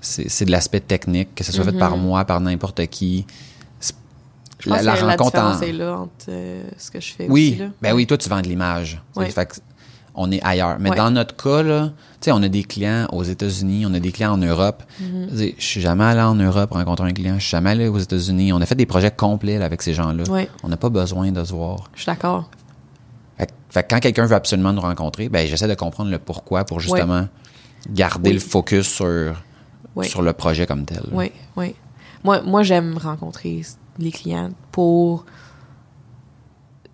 [0.00, 3.26] c'est de l'aspect technique, que ce soit fait par moi, par n'importe qui.
[4.58, 5.52] Je pense La, la que rencontre la en...
[5.52, 7.60] différence est là entre euh, ce que je fais Oui, aussi.
[7.60, 7.68] Là.
[7.82, 9.00] ben oui, toi, tu vends de l'image.
[9.14, 9.54] Fait que
[10.18, 10.78] on est ailleurs.
[10.80, 11.90] Mais dans notre cas, là,
[12.20, 14.82] tu sais, on a des clients aux États-Unis, on a des clients en Europe.
[15.00, 15.04] Mm-hmm.
[15.26, 17.70] Je veux dire, Je suis jamais allé en Europe rencontrer un client, je suis jamais
[17.70, 18.50] allé aux États-Unis.
[18.54, 20.24] On a fait des projets complets là, avec ces gens-là.
[20.62, 21.90] On n'a pas besoin de se voir.
[21.94, 22.48] Je suis d'accord.
[23.38, 26.80] Fait, que- quand quelqu'un veut absolument nous rencontrer, ben j'essaie de comprendre le pourquoi pour
[26.80, 27.28] justement
[27.90, 28.34] garder Oui.
[28.34, 29.34] le focus sur,
[29.94, 30.06] Ouais.
[30.08, 31.02] sur le projet comme tel.
[31.12, 31.74] Oui, oui.
[32.24, 33.62] Moi, moi j'aime rencontrer
[33.98, 35.24] les clients pour.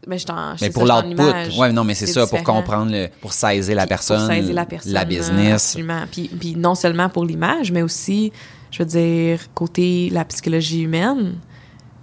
[0.09, 0.27] Mais je
[0.61, 2.57] Mais pour l'output, ouais, non, mais c'est ça, pour différent.
[2.61, 4.93] comprendre, le, pour saisir la personne, Pour saisir la personne.
[4.93, 5.53] la business.
[5.77, 6.03] Absolument.
[6.11, 8.33] Puis, puis non seulement pour l'image, mais aussi,
[8.73, 11.35] je veux dire, côté la psychologie humaine,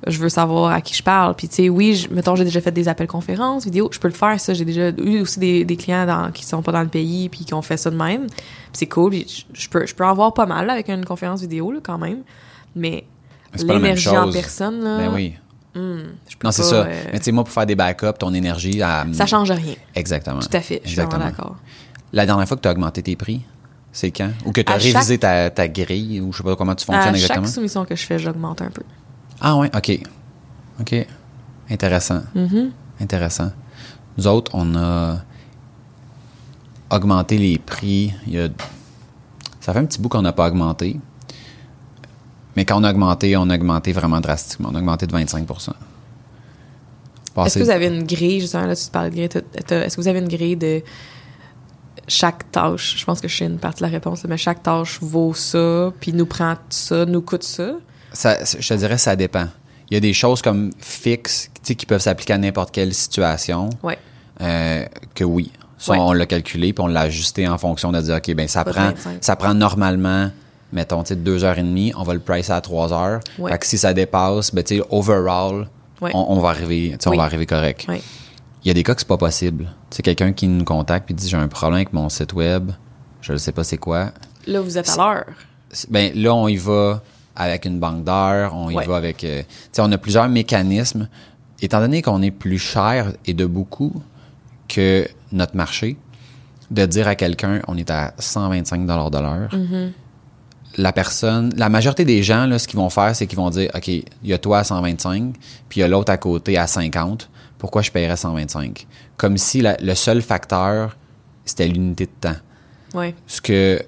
[0.08, 1.36] je veux savoir à qui je parle.
[1.36, 4.08] Puis, tu sais, oui, je- mettons, j'ai déjà fait des appels conférences, vidéo, je peux
[4.08, 4.54] le faire, ça.
[4.54, 7.44] J'ai déjà eu aussi des, des clients dans, qui sont pas dans le pays, puis
[7.46, 8.28] qui ont fait ça de même.
[8.28, 8.38] Puis
[8.74, 9.12] c'est cool.
[9.12, 11.72] Puis je, je peux, je peux en voir pas mal là, avec une conférence vidéo,
[11.72, 12.20] là, quand même.
[12.76, 13.06] Mais
[13.66, 15.34] même l'énergie en personne, là, Ben oui.
[15.76, 15.82] je
[16.38, 16.76] peux Non, c'est ça.
[16.86, 19.76] euh, Mais tu sais, moi, pour faire des backups, ton énergie, elle- ça change rien.
[19.96, 20.40] Exactement.
[20.40, 20.82] Tout à fait.
[20.84, 21.56] Je suis d'accord.
[22.14, 23.42] La dernière fois que tu as augmenté tes prix,
[23.92, 24.30] c'est quand?
[24.46, 26.86] Ou que tu as À révisé ta, ta grille, ou je sais pas comment tu
[26.86, 27.46] fonctionnes À exactement?
[27.46, 28.82] chaque soumission que je fais, j'augmente un peu.
[29.42, 30.00] Ah ouais, OK.
[30.82, 31.08] OK.
[31.70, 32.22] Intéressant.
[32.36, 32.72] Mm-hmm.
[33.02, 33.52] Intéressant.
[34.18, 35.20] Nous autres, on a
[36.90, 38.14] augmenté les prix.
[38.28, 38.50] Il y a...
[39.62, 41.00] Ça fait un petit bout qu'on n'a pas augmenté.
[42.56, 44.70] Mais quand on a augmenté, on a augmenté vraiment drastiquement.
[44.72, 45.70] On a augmenté de 25%
[47.46, 49.30] Est-ce que vous avez une grille, justement, là, tu te parlais de grille,
[49.70, 50.82] est-ce que vous avez une grille de
[52.08, 52.98] chaque tâche?
[52.98, 55.94] Je pense que je sais une partie de la réponse, mais chaque tâche vaut ça,
[56.00, 57.76] puis nous prend ça, nous coûte ça.
[58.14, 59.48] Ça, je te dirais, ça dépend.
[59.90, 63.70] Il y a des choses comme fixes qui peuvent s'appliquer à n'importe quelle situation.
[63.84, 63.98] Ouais.
[64.42, 65.52] Euh, que oui.
[65.78, 65.98] Ça, Ouais.
[66.00, 68.72] on l'a calculé puis on l'a ajusté en fonction de dire, OK, ben ça Pas
[68.72, 69.18] prend, 25.
[69.22, 70.30] ça prend normalement,
[70.74, 73.20] mettons, tu sais, deux heures et demie, on va le pricer à trois heures.
[73.38, 73.52] Ouais.
[73.52, 75.68] Fait que si ça dépasse, ben, tu sais, overall,
[76.02, 76.12] Ouais.
[76.14, 77.16] on, on va arriver, tu sais, Oui.
[77.16, 77.86] on va arriver correct.
[77.90, 79.70] Il y a des cas que c'est pas possible.
[79.90, 82.72] C'est quelqu'un qui nous contacte puis dit, j'ai un problème avec mon site web,
[83.22, 84.12] je ne sais pas c'est quoi.
[84.48, 85.26] Là, vous êtes à l'heure.
[85.90, 87.02] Ben, là, on y va
[87.40, 88.86] avec une banque d'heures, on y Ouais.
[88.86, 89.24] va avec...
[89.24, 91.08] euh, tu sais, on a plusieurs mécanismes.
[91.62, 93.94] Étant donné qu'on est plus cher et de beaucoup
[94.68, 95.98] que notre marché,
[96.72, 99.50] de dire à quelqu'un, on est à 125 de l'heure,
[100.78, 103.72] la personne, la majorité des gens, là, ce qu'ils vont faire, c'est qu'ils vont dire,
[103.76, 105.34] OK, il y a toi à 125,
[105.68, 107.30] puis il y a l'autre à côté à 50.
[107.58, 108.86] Pourquoi je paierais 125?
[109.18, 110.96] Comme si la- le seul facteur,
[111.44, 112.36] c'était l'unité de temps
[112.94, 113.16] Ouais.
[113.28, 113.80] ce que,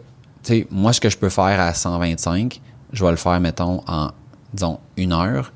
[0.43, 2.59] tu sais, moi, ce que je peux faire à 125,
[2.93, 4.09] je vais le faire, mettons, en,
[4.53, 5.51] disons, une heure.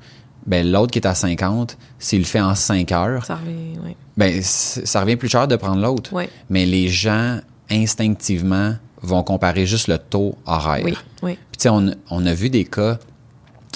[0.46, 3.96] Ben, l'autre qui est à 50, s'il le fait en 5 heures, Ça revient, ouais.
[4.16, 6.12] ben, ça revient plus cher de prendre l'autre.
[6.12, 6.30] Ouais.
[6.50, 10.84] Mais les gens, instinctivement, vont comparer juste le taux horaire.
[10.84, 11.34] Oui, oui.
[11.50, 12.98] Puis, tu sais, on, on a vu des cas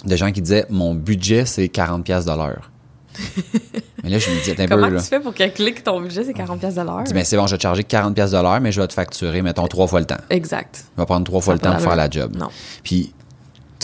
[0.05, 2.71] de gens qui disaient, mon budget, c'est 40 pièces de l'heure.
[4.05, 5.01] mais là, je me dis, un Comment peu, là.
[5.01, 7.01] tu fais pour calculer que ton budget, c'est 40$ pièces de l'heure?
[7.01, 8.81] Je dis, ben, c'est bon, je vais te charger 40 pièces de l'heure, mais je
[8.81, 10.21] vais te facturer, mettons, trois fois le temps.
[10.31, 10.85] Exact.
[10.97, 12.37] Il va prendre trois fois Ça le temps pour faire la job.
[12.37, 12.49] Non.
[12.83, 13.13] Puis,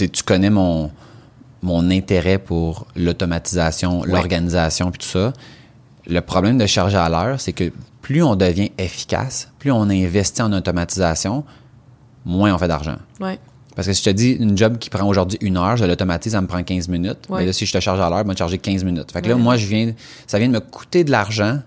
[0.04, 0.90] tu connais mon,
[1.62, 5.32] mon intérêt pour l'automatisation, l'organisation, puis tout ça.
[6.06, 10.42] Le problème de charger à l'heure, c'est que plus on devient efficace, plus on investit
[10.42, 11.44] en automatisation,
[12.24, 12.96] moins on fait d'argent.
[13.20, 13.38] Ouais.
[13.74, 16.32] Parce que si je te dis une job qui prend aujourd'hui une heure, je l'automatise,
[16.32, 17.26] ça me prend 15 minutes.
[17.28, 17.40] Ouais.
[17.40, 19.10] Mais là, si je te charge à l'heure, je vais te charger 15 minutes.
[19.12, 19.40] Fait que là, Ouais.
[19.42, 19.92] moi, je viens,
[20.26, 21.58] ça vient de me coûter de l'argent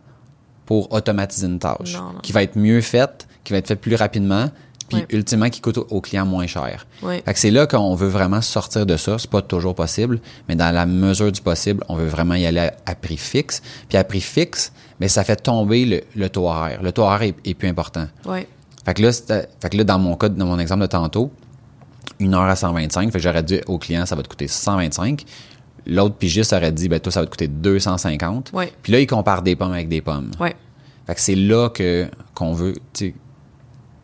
[0.66, 2.20] pour automatiser une tâche Non, non.
[2.24, 4.50] qui va être mieux faite, qui va être faite plus rapidement,
[4.90, 5.06] puis Ouais.
[5.12, 6.86] ultimement qui coûte au, client moins cher.
[7.02, 7.22] Ouais.
[7.26, 9.18] Fait que c'est là qu'on veut vraiment sortir de ça.
[9.18, 12.60] C'est pas toujours possible, mais dans la mesure du possible, on veut vraiment y aller
[12.60, 13.62] à, à prix fixe.
[13.88, 16.82] Puis à prix fixe, mais ça fait tomber le, le taux horaire.
[16.84, 18.08] Le taux horaire est, est plus important.
[18.26, 18.48] Ouais.
[18.86, 21.32] Fait que là, fait que là, dans mon cas, dans mon exemple de tantôt,
[22.20, 25.24] une heure à 125, fait que j'aurais dit au client, ça va te coûter 125.
[25.86, 28.52] L'autre pigiste aurait dit, ben toi, ça va te coûter 250.
[28.54, 28.72] Ouais.
[28.82, 30.32] Puis là, il compare des pommes avec des pommes.
[30.40, 30.56] Ouais.
[31.08, 32.74] Fait que c'est là que qu'on veut,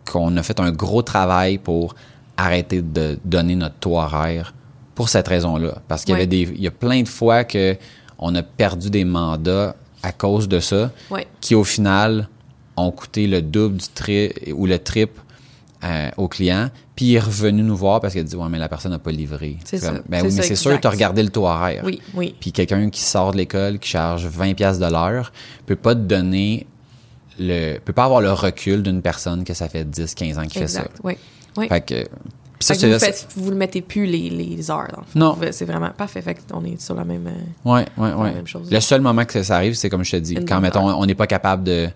[0.09, 1.95] qu'on a fait un gros travail pour
[2.37, 4.53] arrêter de donner notre taux horaire
[4.93, 5.79] pour cette raison-là.
[5.87, 7.75] Parce qu'il y avait des, il y a plein de fois que
[8.17, 11.27] on a perdu des mandats à cause de ça, Ouais.
[11.41, 12.29] qui au final
[12.77, 15.19] ont coûté le double du tri ou le triple
[15.83, 18.57] euh, au client, puis il est revenu nous voir parce qu'il a dit ouais mais
[18.57, 19.57] la personne n'a pas livré.
[19.65, 19.91] C'est ça.
[20.07, 21.81] Ben oui mais c'est sûr tu as regardé le taux horaire.
[21.85, 22.33] Oui, oui.
[22.39, 25.31] Puis quelqu'un qui sort de l'école, qui charge 20 pièces de l'heure,
[25.65, 26.65] peut pas te donner
[27.39, 30.61] le peut pas avoir le recul d'une personne que ça fait 10 15 ans qu'il
[30.61, 30.85] fait ça.
[31.03, 31.17] Oui.
[31.57, 31.67] Oui.
[31.69, 32.05] Fait que
[32.59, 35.05] ça Fait que vous, là, faites, vous le mettez plus les, les heures, dans le
[35.05, 35.19] fond.
[35.19, 35.37] Non.
[35.51, 36.21] C'est vraiment parfait.
[36.21, 37.27] Fait qu'on est sur la même.
[37.27, 38.33] euh, Ouais, ouais, ouais.
[38.33, 38.69] même chose.
[38.71, 40.97] Le seul moment que ça arrive, c'est comme je te dis, Une quand mettons heure.
[40.99, 41.89] on n'est pas capable de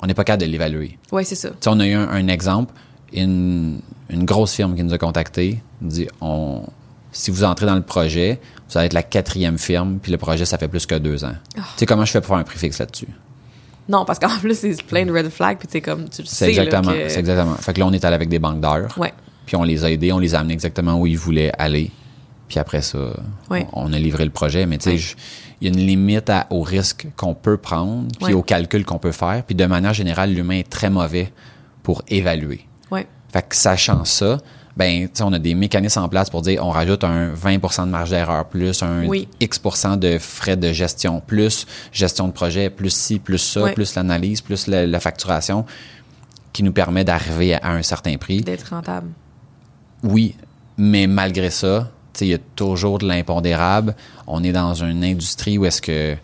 [0.00, 0.98] on n'est pas capable de l'évaluer.
[1.12, 1.50] Ouais, c'est ça.
[1.50, 2.74] Tu sais, on a eu un, un exemple,
[3.12, 3.80] une,
[4.10, 6.62] une grosse firme qui nous a contactés, dit on,
[7.12, 10.44] si vous entrez dans le projet, vous allez être la quatrième firme, puis le projet,
[10.44, 11.34] ça fait plus que deux ans.
[11.56, 11.60] Ah.
[11.76, 13.06] Tu sais comment je fais pour faire un prix fixe là-dessus?
[13.88, 16.46] Non, parce qu'en plus, c'est plein de red flags, puis t'es comme, tu le C'est
[16.46, 16.48] sais.
[16.50, 17.54] exactement, que- c'est exactement.
[17.56, 19.12] Fait que là, on est allé avec des banques d'heures, Ouais.
[19.46, 21.90] puis on les a aidés, on les a amenés exactement où ils voulaient aller,
[22.48, 22.98] puis après ça,
[23.50, 23.66] Ouais.
[23.72, 25.22] on, a livré le projet, mais tu sais, Ouais.
[25.60, 28.98] il y a une limite à- au risque qu'on peut prendre, puis au calcul qu'on
[28.98, 31.32] peut faire, puis de manière générale, l'humain est très mauvais
[31.82, 32.66] pour évaluer.
[32.90, 33.06] Ouais.
[33.32, 34.38] Fait que sachant ça,
[34.76, 38.10] ben, on a des mécanismes en place pour dire on rajoute un 20% de marge
[38.10, 39.28] d'erreur, plus un Oui.
[39.40, 39.60] X
[39.96, 44.66] de frais de gestion, plus gestion de projet, plus ci, plus ça, plus l'analyse, plus
[44.66, 45.64] la, la facturation,
[46.52, 48.40] qui nous permet d'arriver à un certain prix.
[48.40, 49.08] D'être rentable.
[50.02, 50.34] Oui,
[50.76, 53.94] mais malgré ça, tu sais, il y a toujours de l'impondérable.
[54.26, 56.16] On est dans une industrie où est-ce que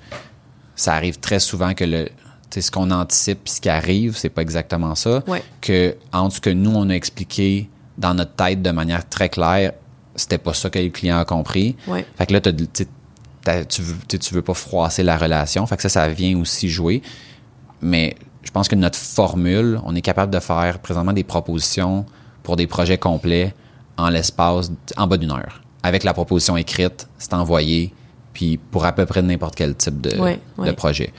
[0.74, 2.08] ça arrive très souvent que le
[2.52, 5.22] ce qu'on anticipe ce qui arrive, c'est pas exactement ça.
[5.60, 7.68] Que entre ce que nous on a expliqué
[8.00, 9.72] dans notre tête de manière très claire,
[10.16, 11.76] c'était pas ça que le client a compris.
[11.86, 12.04] Ouais.
[12.18, 12.88] Fait que là, t'as tu sais,
[13.44, 15.64] t'as- tu veux, tu veux pas froisser la relation.
[15.66, 17.02] Fait que ça, ça vient aussi jouer.
[17.82, 22.04] Mais je pense que notre formule, on est capable de faire présentement des propositions
[22.42, 23.54] pour des projets complets
[23.96, 25.62] en l'espace, en bas d'une heure.
[25.82, 27.92] Avec la proposition écrite, c'est envoyé,
[28.32, 30.72] puis pour à peu près n'importe quel type de, Ouais, de ouais.
[30.72, 31.12] projet.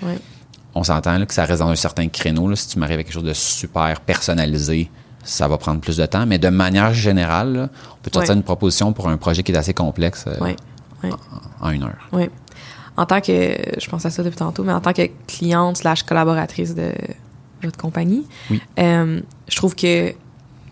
[0.74, 2.48] On s'entend là, que ça reste dans un certain créneau.
[2.48, 2.56] là.
[2.56, 4.90] si tu m'arrives avec quelque chose de super personnalisé,
[5.24, 6.26] ça va prendre plus de temps.
[6.26, 8.38] Mais de manière générale, là, on peut sortir Ouais.
[8.38, 10.56] une proposition pour un projet qui est assez complexe euh, Ouais.
[11.04, 11.10] Ouais.
[11.62, 12.08] en une heure.
[12.12, 12.30] Oui.
[12.98, 16.04] En tant que, je pense à ça depuis tantôt, mais en tant que cliente slash
[16.04, 16.92] collaboratrice de
[17.64, 18.62] votre compagnie, Oui.
[18.80, 20.14] euh, je trouve que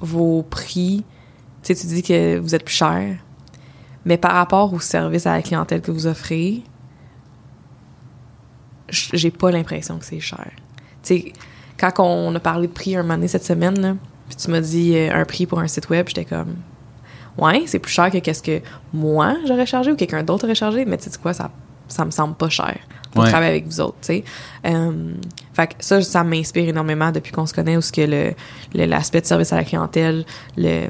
[0.01, 1.03] vos prix,
[1.63, 3.17] tu sais, tu dis que vous êtes plus cher,
[4.05, 6.63] mais par rapport au service à la clientèle que vous offrez,
[8.89, 10.49] j'ai pas l'impression que c'est cher.
[11.03, 11.33] Tu sais,
[11.77, 13.95] quand on a parlé de prix un moment donné cette semaine, là,
[14.29, 16.55] puis tu m'as dit euh, un prix pour un site web, j'étais comme,
[17.37, 18.61] ouais, c'est plus cher que qu'est-ce que
[18.93, 21.51] moi j'aurais chargé ou quelqu'un d'autre aurait chargé, mais tu sais quoi, ça,
[21.89, 22.77] ça me semble pas cher
[23.11, 23.29] pour Ouais.
[23.29, 24.23] travailler avec vous autres, tu sais.
[24.67, 25.13] Euh,
[25.53, 28.33] fait que ça, ça m'inspire énormément depuis qu'on se connaît, où ce que le,
[28.85, 30.89] l'aspect de service à la clientèle, le,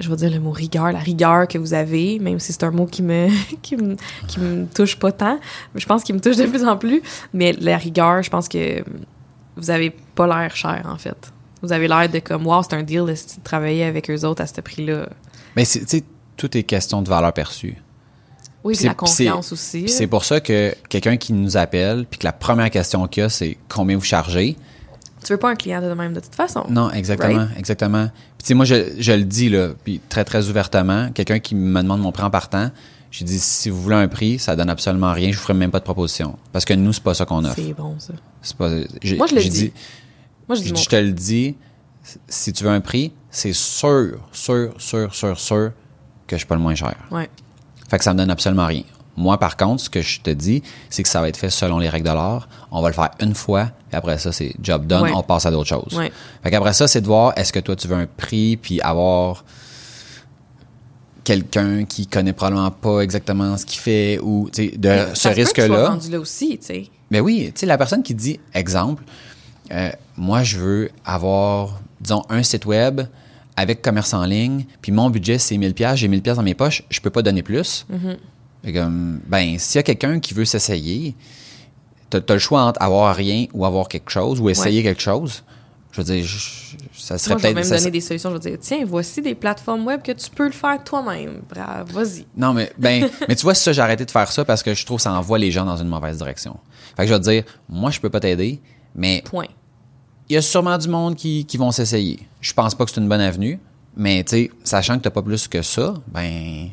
[0.00, 2.72] je vais dire le mot rigueur, la rigueur que vous avez, même si c'est un
[2.72, 3.28] mot qui me,
[3.62, 3.94] qui me,
[4.26, 5.38] qui me touche pas tant,
[5.74, 8.48] mais je pense qu'il me touche de plus en plus, mais la rigueur, je pense
[8.48, 8.82] que
[9.56, 11.32] vous avez pas l'air cher, en fait.
[11.62, 14.46] Vous avez l'air de comme, wow, c'est un deal de travailler avec eux autres à
[14.46, 15.08] ce prix-là.
[15.56, 16.04] Mais tu sais,
[16.36, 17.76] tout est question de valeur perçue.
[18.62, 19.88] Oui, Puis la confiance aussi.
[19.88, 23.26] C'est pour ça que quelqu'un qui nous appelle, puis que la première question qu'il y
[23.26, 24.56] a, c'est combien vous chargez?
[25.24, 26.64] Tu veux pas un client de même de toute façon.
[26.68, 28.06] Non, exactement, exactement.
[28.06, 31.54] Puis tu sais, moi, je, je le dis, là, puis très, très ouvertement, quelqu'un qui
[31.54, 32.70] me demande mon prix en partant,
[33.10, 35.70] je dis, si vous voulez un prix, ça donne absolument rien, je vous ferai même
[35.70, 36.38] pas de proposition.
[36.52, 37.56] Parce que nous, c'est pas ça qu'on offre.
[37.56, 38.14] C'est bon, ça.
[38.40, 38.70] C'est pas,
[39.02, 39.72] j'ai- Moi, je le j'ai dis.
[40.50, 41.54] Moi, je dis te le dis,
[42.28, 45.70] si tu veux un prix, c'est sûr, sûr, sûr, sûr, sûr
[46.26, 46.96] que je suis pas le moins cher.
[47.12, 47.30] Ouais.
[47.88, 48.82] Fait que ça me donne absolument rien.
[49.16, 51.78] Moi, par contre, ce que je te dis, c'est que ça va être fait selon
[51.78, 52.48] les règles de l'art.
[52.72, 55.12] On va le faire une fois, et après ça, c'est job done, Ouais.
[55.14, 55.96] on passe à d'autres choses.
[55.96, 56.10] Ouais.
[56.42, 59.44] Fait qu'après ça, c'est de voir est-ce que toi, tu veux un prix, puis avoir
[61.22, 65.96] quelqu'un qui connaît probablement pas exactement ce qu'il fait, ou de ce risque-là.
[66.10, 66.86] là aussi, tu sais.
[67.10, 69.02] Mais oui, tu sais, la personne qui dit, exemple,
[69.72, 73.02] euh, moi, je veux avoir, disons, un site web
[73.56, 76.54] avec commerce en ligne, puis mon budget, c'est 1000 pièces, j'ai 1000 pièces dans mes
[76.54, 77.86] poches, je peux pas donner plus.
[78.64, 81.14] Fait comme, ben, s'il y a quelqu'un qui veut s'essayer,
[82.10, 85.42] t'as as le choix entre avoir rien ou avoir quelque chose, ou essayer quelque chose.
[85.92, 87.54] Je veux dire, je- ça serait Moi, je vais peut-être...
[87.56, 88.30] même ça donner des solutions.
[88.30, 91.40] Je vais dire, tiens, voici des plateformes web que tu peux le faire toi-même.
[91.48, 92.26] Bravo, vas-y.
[92.36, 94.86] Non, mais, ben, mais tu vois, ça, j'ai arrêté de faire ça parce que je
[94.86, 96.56] trouve que ça envoie les gens dans une mauvaise direction.
[96.96, 98.60] Fait que je vais te dire, moi, je peux pas t'aider,
[98.94, 99.46] mais Point.
[100.30, 102.20] Il y a sûrement du monde qui, qui vont s'essayer.
[102.40, 103.58] Je pense pas que c'est une bonne avenue,
[103.96, 106.68] mais tu sais, sachant que t'as pas plus que ça, ben,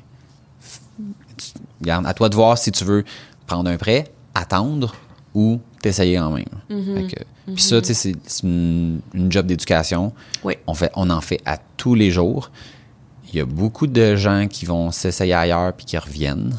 [1.82, 3.04] regarde, à toi de voir si tu veux
[3.46, 4.94] prendre un prêt, attendre
[5.34, 6.46] ou t'essayer en même.
[6.70, 10.14] Que- Puis ça, tu sais, c'est- c'est une, une job d'éducation.
[10.44, 10.56] Oui.
[10.68, 12.52] On, fait, on en fait à tous les jours.
[13.32, 16.56] Il y a beaucoup de gens qui vont s'essayer ailleurs puis qui reviennent.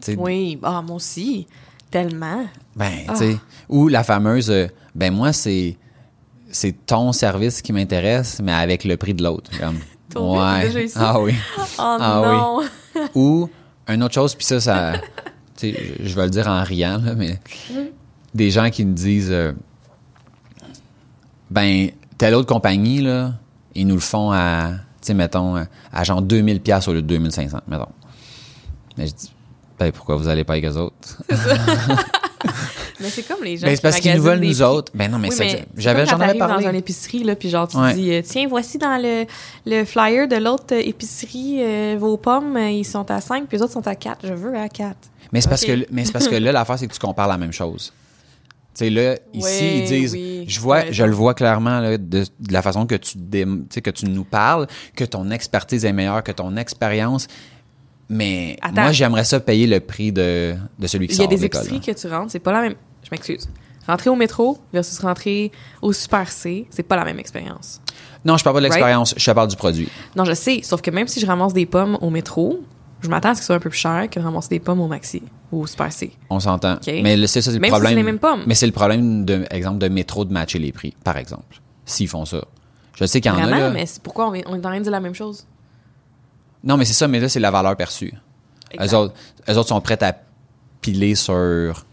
[0.00, 1.46] Tu sais, Oui, ah, moi aussi.
[1.90, 2.44] Tellement.
[2.74, 3.36] ben, tu sais,
[3.68, 5.76] ou la fameuse, euh, ben moi, c'est
[6.50, 9.50] c'est ton service qui m'intéresse, mais avec le prix de l'autre.
[9.58, 9.78] Comme,
[10.08, 11.00] t'as déjà ça?
[11.02, 11.34] Ah oui.
[11.78, 13.02] Oh Ah oui.
[13.14, 13.50] ou,
[13.88, 14.94] une autre chose, puis ça, ça,
[15.56, 17.38] tu sais, je je vais le dire en riant, là, mais
[18.34, 19.52] des gens qui me disent, euh,
[21.50, 23.34] ben, telle autre compagnie, là,
[23.74, 25.56] ils nous le font à, tu sais, mettons,
[25.92, 27.86] à, genre 2000 pièces au lieu de 2500, mettons.
[28.96, 29.32] Mais je dis,
[29.78, 31.22] ben, pourquoi vous allez pas avec eux autres?
[33.00, 34.90] Mais c'est comme les gens Ben, c'est parce qu'ils nous veulent des nous autres.
[34.94, 36.64] Ben non, mais, Oui, mais c'est j'avais, j'en avais parlé.
[36.64, 37.92] dans une épicerie, là, puis genre, tu Ouais.
[37.94, 39.24] dis, euh, tiens, voici dans le,
[39.66, 43.62] le flyer de l'autre euh, épicerie, euh, vos pommes, ils sont à 5, puis les
[43.62, 44.26] autres sont à 4.
[44.26, 44.96] Je veux à 4.
[45.32, 47.36] Mais c'est parce que, mais c'est parce que là, l'affaire, c'est que tu compares la
[47.38, 47.92] même chose.
[48.74, 51.96] Tu sais, là, ici, ils disent, oui, je vois, ouais, je le vois clairement, là,
[51.98, 53.46] de, de la façon que tu, dé-
[53.82, 57.26] que tu nous parles, que ton expertise est meilleure, que ton expérience.
[58.08, 58.82] Mais Attends.
[58.82, 61.36] moi, j'aimerais ça payer le prix de, de celui qui Il y a sort des
[61.36, 61.62] de l'école.
[61.62, 62.74] épiceries que tu rentres, c'est pas la même.
[63.06, 63.48] Je m'excuse.
[63.86, 67.80] Rentrer au métro versus rentrer au Super C, c'est pas la même expérience.
[68.24, 69.88] Non, je parle pas de l'expérience, je parle du produit.
[70.16, 72.64] Non, je sais, sauf que même si je ramasse des pommes au métro,
[73.00, 74.58] je m'attends à ce que ce soit un peu plus cher que de ramasser des
[74.58, 76.10] pommes au Maxi ou au Super C.
[76.30, 76.74] On s'entend.
[76.74, 76.86] OK.
[77.04, 77.90] Mais le- c'est ça, c'est le Même problème.
[77.92, 78.42] c'est les mêmes pommes.
[78.46, 81.60] Mais c'est le problème, de, exemple, de métro de matcher les prix, par exemple.
[81.84, 82.42] S'ils font ça.
[82.96, 83.70] Je sais qu'il y en a, là.
[83.70, 85.46] mais pourquoi on est, on est en train de dire la même chose?
[86.64, 88.12] Non, mais c'est ça, mais là, c'est la valeur perçue.
[88.80, 89.14] Eux autres,
[89.48, 90.16] eux autres sont prêts à
[90.80, 91.85] piler sur,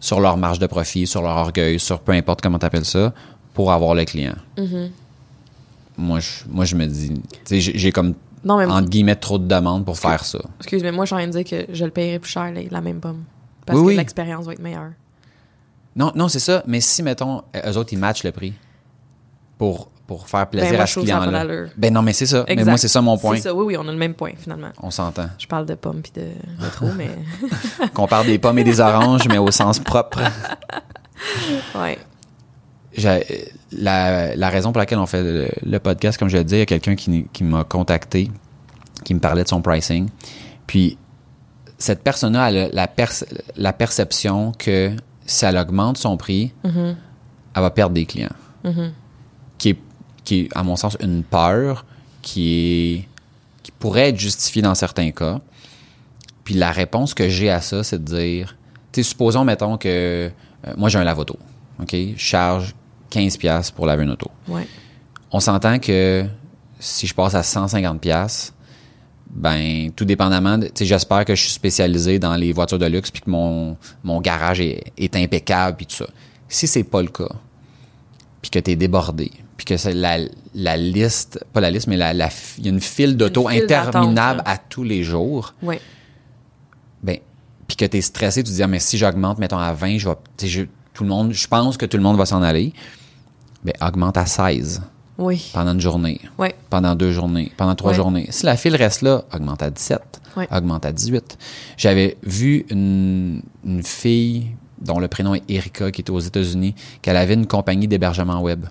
[0.00, 3.12] sur leur marge de profit, sur leur orgueil, sur peu importe comment tu appelles ça,
[3.54, 4.34] pour avoir le client.
[4.56, 4.90] Mm-hmm.
[5.98, 7.14] moi, je, moi, je me dis,
[7.50, 10.38] j'ai comme, Non, mais entre guillemets, trop de demandes pour faire ça.
[10.60, 13.00] excuse, mais moi, j'ai envie de dire que je le payerais plus cher, la, même
[13.00, 13.24] pomme.
[13.64, 13.96] Parce Oui, que oui.
[13.96, 14.90] l'expérience va être meilleure.
[15.96, 16.62] Non, non, c'est ça.
[16.66, 18.52] Mais si, mettons, eux autres, ils matchent le prix
[19.56, 21.44] pour, pour faire plaisir Ben, moi, à ce client-là.
[21.76, 22.44] Ben non, mais c'est ça.
[22.46, 22.68] Mais Exact.
[22.70, 23.36] moi, c'est ça mon point.
[23.36, 24.68] C'est ça, oui, oui, on a le même point, finalement.
[24.82, 25.28] On s'entend.
[25.38, 26.28] Je parle de pommes puis de
[26.62, 27.10] métro, mais.
[27.94, 30.20] Qu'on parle des pommes et des oranges, mais au sens propre.
[31.74, 31.98] ouais.
[32.96, 36.56] J'ai- la, la raison pour laquelle on fait le, le podcast, comme je le disais,
[36.58, 38.30] il y a quelqu'un qui, qui m'a contacté,
[39.04, 40.08] qui me parlait de son pricing.
[40.66, 40.96] Puis,
[41.78, 44.92] cette personne-là, elle a la, perce- la perception que
[45.26, 46.94] si elle augmente son prix, Mm-hmm.
[47.56, 48.28] elle va perdre des clients.
[48.64, 48.70] Est,
[50.26, 51.86] qui est, à mon sens, une peur
[52.20, 53.08] qui, est,
[53.62, 55.40] qui pourrait être justifiée dans certains cas.
[56.44, 58.56] Puis la réponse que j'ai à ça, c'est de dire,
[58.92, 59.88] tu sais, supposons, mettons que
[60.66, 61.38] euh, moi j'ai un lave-auto,
[61.80, 61.92] OK?
[61.92, 62.74] Je charge
[63.10, 64.30] 15$ piastres pour laver une auto.
[64.48, 64.66] Ouais.
[65.30, 66.26] On s'entend que
[66.78, 68.52] si je passe à 150$, piastres,
[69.30, 73.10] ben, tout dépendamment, tu sais, j'espère que je suis spécialisé dans les voitures de luxe
[73.10, 76.06] puis que mon, mon garage est, est impeccable puis tout ça.
[76.48, 77.28] Si c'est pas le cas,
[78.40, 80.18] puis que tu es débordé, puis que c'est la,
[80.54, 84.58] la liste, pas la liste, mais la, il y a une file d'auto interminable à
[84.58, 85.80] tous les jours, Ouais.
[87.02, 87.18] ben,
[87.66, 89.98] puis que tu es stressé, tu te dis, ah, mais si j'augmente, mettons, à 20,
[89.98, 90.14] je vais,
[90.46, 90.62] je-
[90.94, 92.72] tout le monde, je pense que tout le monde va s'en aller.
[93.64, 94.82] Ben, augmente à 16
[95.18, 95.50] Oui.
[95.52, 96.54] pendant une journée, Ouais.
[96.70, 97.96] pendant deux journées, pendant trois Ouais.
[97.96, 98.26] journées.
[98.30, 100.46] Si la file reste là, augmente à 17, Ouais.
[100.52, 101.36] augmente à 18.
[101.76, 104.48] J'avais vu une, une fille
[104.80, 108.66] dont le prénom est Erika, qui était aux États-Unis, qu'elle avait une compagnie d'hébergement web.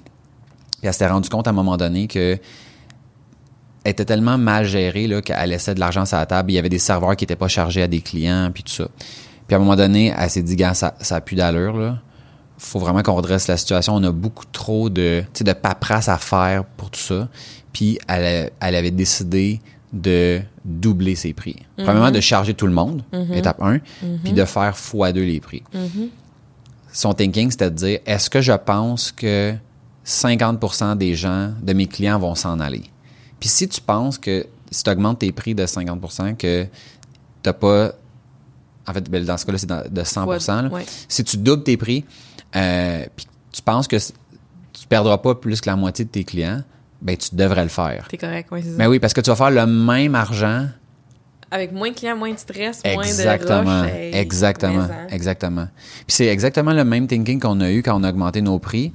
[0.85, 2.37] Puis elle s'était rendue compte à un moment donné que
[3.83, 6.51] elle était tellement mal gérée là, qu'elle laissait de l'argent sur la table.
[6.51, 8.87] Il y avait des serveurs qui n'étaient pas chargés à des clients, puis tout ça.
[9.47, 11.97] Puis à un moment donné, elle s'est dit, gars, ça, ça a plus d'allure, là.
[12.59, 13.95] Faut vraiment qu'on redresse la situation.
[13.95, 17.29] On a beaucoup trop de, de paperasse à faire pour tout ça.
[17.73, 19.61] Puis elle, avait décidé
[19.91, 21.57] de doubler ses prix.
[21.77, 23.79] Premièrement, de charger tout le monde, étape 1,
[24.23, 25.63] puis de faire x2 les prix.
[26.93, 29.55] Son thinking, c'était de dire, est-ce que je pense que
[30.05, 32.83] 50% des gens, de mes clients vont s'en aller?
[33.39, 36.67] Puis si tu penses que si tu augmentes tes prix de 50%, que
[37.41, 37.91] t'as pas...
[38.87, 40.63] En fait, ben, dans ce cas-là, c'est de 100%.
[40.63, 40.69] là.
[40.69, 40.85] Ouais.
[41.07, 42.05] Si tu doubles tes prix,
[42.55, 46.61] euh, puis tu penses que tu perdras pas plus que la moitié de tes clients,
[47.01, 48.07] ben tu devrais le faire.
[48.09, 48.75] T'es correct, oui, c'est ça.
[48.77, 50.67] Mais oui, parce que tu vas faire le même argent.
[51.51, 54.19] Avec moins de clients, moins de stress, moins de rush.
[54.19, 54.87] exactement.
[55.09, 55.67] Exactement.
[56.05, 58.93] Puis c'est exactement le même thinking qu'on a eu quand on a augmenté nos prix.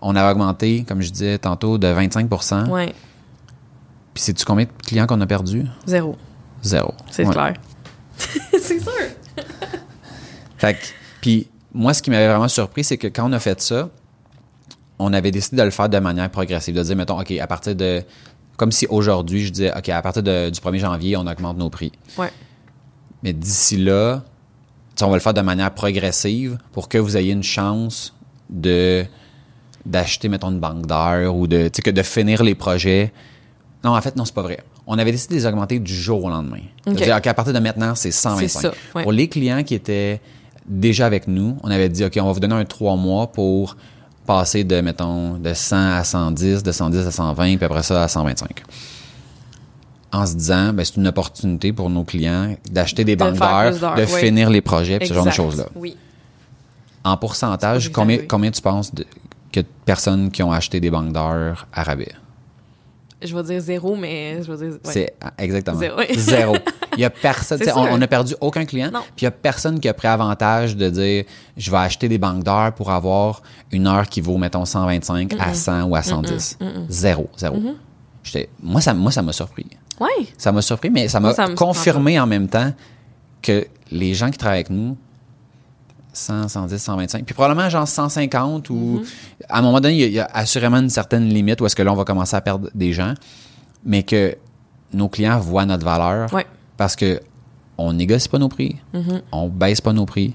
[0.00, 2.94] On a augmenté, comme je disais tantôt, de 25% Ouais,
[4.14, 5.64] Puis sais-tu combien de clients qu'on a perdu?
[5.86, 6.16] zéro.
[6.62, 6.94] Zéro.
[7.10, 7.32] C'est Ouais.
[7.32, 7.54] clair.
[8.60, 8.92] c'est sûr.
[10.58, 10.78] Fait que,
[11.20, 13.88] puis moi, ce qui m'avait vraiment surpris, c'est que quand on a fait ça,
[14.98, 17.76] on avait décidé de le faire de manière progressive, de dire, mettons, OK, à partir
[17.76, 18.02] de...
[18.56, 21.70] Comme si aujourd'hui, je disais, OK, à partir de- du 1er janvier, on augmente nos
[21.70, 21.92] prix.
[22.16, 22.32] Ouais.
[23.22, 24.22] Mais d'ici là,
[25.00, 28.16] on va le faire de manière progressive pour que vous ayez une chance
[28.50, 29.04] de
[29.88, 33.12] d'acheter, mettons, une banque d'heures ou de, que finir les projets.
[33.84, 34.60] Non, en fait, non, c'est pas vrai.
[34.86, 36.60] On avait décidé de les augmenter du jour au lendemain.
[36.86, 36.94] OK.
[36.96, 38.48] C'est-à-dire, OK, à partir de maintenant, c'est 125.
[38.48, 39.02] C'est ça, ouais.
[39.02, 40.20] Pour les clients qui étaient
[40.66, 43.76] déjà avec nous, on avait dit, OK, on va vous donner un trois mois pour
[44.26, 48.08] passer de, mettons, de 100 à 110, de 110 à 120, puis après ça à
[48.08, 48.62] 125
[50.12, 53.94] en se disant, ben, c'est une opportunité pour nos clients d'acheter des De banques d'heures,
[53.94, 54.20] de oui.
[54.20, 55.66] finir les projets, puis ce genre de choses-là.
[55.74, 55.96] Oui.
[57.04, 59.04] En pourcentage, combien, combien tu penses de,
[59.52, 62.12] que de personnes qui ont acheté des banques d'heures à rabais?
[63.20, 64.74] Je vais dire zéro, mais je vais dire.
[64.74, 64.92] ouais.
[64.92, 66.00] C'est ah, exactement Zéro.
[66.16, 66.56] zéro.
[66.96, 69.00] Il y a personne, on n'a perdu aucun client, Non.
[69.16, 71.24] puis il y a personne qui a pris avantage de dire
[71.56, 73.42] je vais acheter des banques d'heures pour avoir
[73.72, 76.58] une heure qui vaut mettons 125 à 100 ou à 110.
[76.88, 77.56] Zéro, zéro.
[78.22, 79.66] J'étais- moi ça moi ça m'a surpris.
[80.00, 80.26] Ouais.
[80.36, 82.72] Ça m'a surpris, mais ça m'a confirmé en même temps
[83.42, 84.96] que les gens qui travaillent avec nous,
[86.12, 89.02] 100, 110, 125, puis probablement genre 150 ou
[89.48, 91.66] à un moment donné, il y, a- il y a assurément une certaine limite où
[91.66, 93.14] est-ce que là, on va commencer à perdre des gens,
[93.84, 94.36] mais que
[94.92, 96.46] nos clients voient notre valeur Ouais.
[96.76, 97.20] parce que
[97.76, 98.76] on négocie pas nos prix,
[99.30, 100.34] on baisse pas nos prix,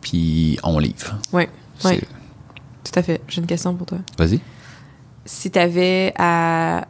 [0.00, 1.18] puis on livre.
[1.32, 1.48] Ouais.
[1.78, 2.00] C'est-
[2.84, 3.20] Tout à fait.
[3.28, 3.98] J'ai une question pour toi.
[4.18, 4.40] Vas-y.
[5.24, 6.86] Si t'avais à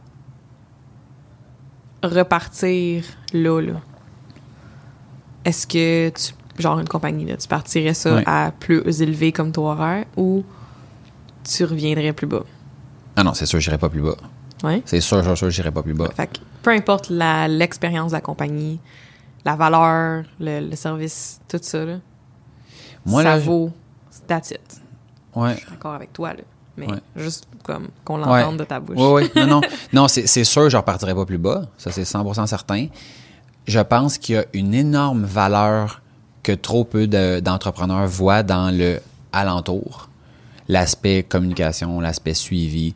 [2.02, 3.80] repartir là, là,
[5.44, 6.32] est-ce que tu.
[6.60, 10.44] Genre une compagnie, là, tu partirais ça à plus élevé comme taux horaire ou
[11.44, 12.44] tu reviendrais plus bas?
[13.16, 14.16] Ah non, c'est sûr, j'irai pas plus bas.
[14.62, 14.82] Ouais.
[14.84, 16.10] C'est sûr, sûr, sûr, j'irai pas plus bas.
[16.14, 18.78] Fait que peu importe l'expérience de la compagnie,
[19.44, 21.96] la valeur, le, le service, tout ça, là,
[23.06, 23.70] Moi, ça là, vaut.
[24.26, 24.60] That's it.
[25.34, 25.54] Ouais.
[25.54, 26.40] Je suis d'accord avec toi, là.
[26.76, 26.98] Mais Ouais.
[27.16, 28.96] juste comme qu'on l'entende de ta bouche.
[28.98, 29.30] Oui, oui.
[29.34, 29.60] Non, non.
[29.92, 31.62] non, c'est sûr, je ne repartirai pas plus bas.
[31.78, 32.86] Ça, c'est 100% certain.
[33.66, 36.00] Je pense qu'il y a une énorme valeur
[36.42, 39.00] que trop peu de- d'entrepreneurs voient dans le
[39.32, 40.08] alentour.
[40.68, 42.94] L'aspect communication, l'aspect suivi.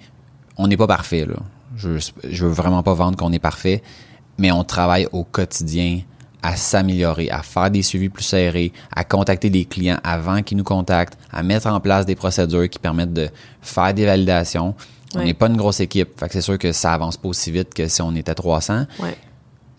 [0.57, 1.37] On n'est pas parfait, là.
[1.77, 1.91] Je,
[2.29, 3.83] je veux vraiment pas vendre qu'on est parfait,
[4.39, 6.01] mais on travaille au quotidien
[6.43, 10.65] à s'améliorer, à faire des suivis plus serrés, à contacter des clients avant qu'ils nous
[10.65, 13.29] contactent, à mettre en place des procédures qui permettent de
[13.63, 14.75] faire des validations.
[15.15, 15.25] On Ouais.
[15.27, 17.73] n'est pas une grosse équipe, fait que c'est sûr que ça avance pas aussi vite
[17.73, 18.87] que si on était 300.
[19.01, 19.17] Ouais.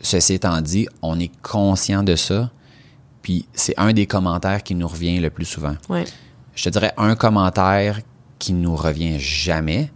[0.02, 2.50] Ceci étant dit, on est conscient de ça,
[3.26, 5.74] puis c'est un des commentaires qui nous revient le plus souvent.
[5.90, 6.04] Ouais.
[6.54, 8.02] Je te dirais un commentaire
[8.38, 9.92] qui nous revient jamais.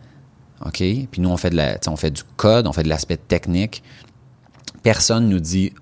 [0.65, 0.77] OK?
[0.79, 3.83] Puis nous, on fait, de la, on fait du code, on fait de l'aspect technique.
[4.81, 5.73] Personne nous dit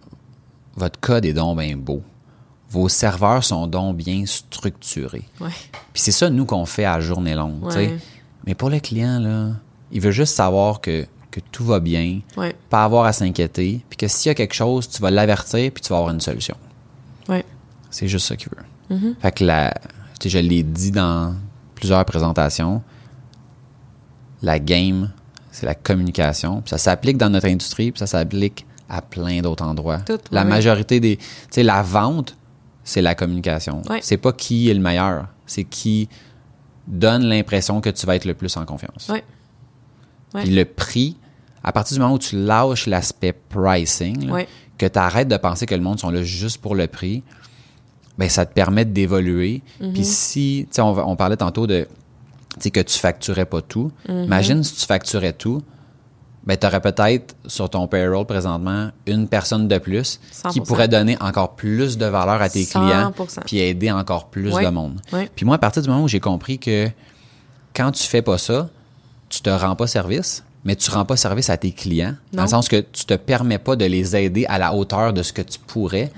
[0.76, 2.04] votre code est donc bien beau.
[2.70, 5.24] Vos serveurs sont donc bien structurés.
[5.40, 5.48] Ouais.
[5.94, 7.64] Puis c'est ça, nous, qu'on fait à journée longue.
[7.64, 7.98] Ouais.
[8.46, 9.52] Mais pour le client, là,
[9.94, 12.54] il veut juste savoir que, que tout va bien, Ouais.
[12.70, 15.82] pas avoir à s'inquiéter, puis que s'il y a quelque chose, tu vas l'avertir, puis
[15.82, 16.58] tu vas avoir une solution.
[17.30, 17.46] Ouais.
[17.90, 19.16] C'est juste ça qu'il veut.
[19.22, 19.74] Fait que la,
[20.24, 21.36] je l'ai dit dans
[21.76, 22.82] plusieurs présentations,
[24.42, 25.12] la game,
[25.52, 26.62] c'est la communication.
[26.62, 30.00] Puis ça s'applique dans notre industrie, puis ça s'applique à plein d'autres endroits.
[30.00, 30.50] Tout, la oui.
[30.50, 31.18] majorité des...
[31.18, 32.38] Tu sais, la vente,
[32.84, 33.82] c'est la communication.
[33.90, 34.00] Ouais.
[34.02, 36.08] C'est pas qui est le meilleur, c'est qui
[36.88, 39.10] donne l'impression que tu vas être le plus en confiance.
[39.10, 39.24] Ouais.
[40.34, 40.44] Ouais.
[40.44, 41.18] Puis le prix,
[41.64, 44.46] à partir du moment où tu lâches l'aspect pricing, là.
[44.78, 47.24] Que tu arrêtes de penser que le monde sont là juste pour le prix,
[48.18, 49.62] ben ça te permet d'évoluer.
[49.82, 49.94] Mm-hmm.
[49.94, 51.88] Puis si, tu sais, on, parlait tantôt de,
[52.56, 53.92] tu sais, que tu facturais pas tout.
[54.08, 54.26] Mm-hmm.
[54.26, 55.62] Imagine si tu facturais tout,
[56.46, 60.20] ben tu aurais peut-être sur ton payroll présentement une personne de plus
[60.50, 60.66] qui 100%.
[60.66, 63.42] pourrait donner encore plus de valeur à tes clients 100%.
[63.46, 64.64] puis aider encore plus Ouais.
[64.64, 65.02] de monde.
[65.36, 66.90] Puis moi, à partir du moment où j'ai compris que
[67.76, 68.70] quand tu fais pas ça,
[69.30, 72.14] tu te rends pas service, mais tu rends pas service à tes clients.
[72.34, 75.24] Dans le sens que tu te permets pas de les aider à la hauteur de
[75.24, 76.12] ce que tu pourrais.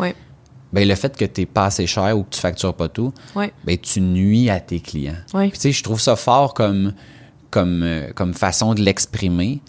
[0.73, 3.13] Ben, le fait que tu pas assez cher ou que tu factures pas tout,
[3.63, 5.15] ben, tu nuis à tes clients.
[5.51, 6.93] Puis, je trouve ça fort comme,
[7.51, 9.61] comme, euh, comme façon de l'exprimer,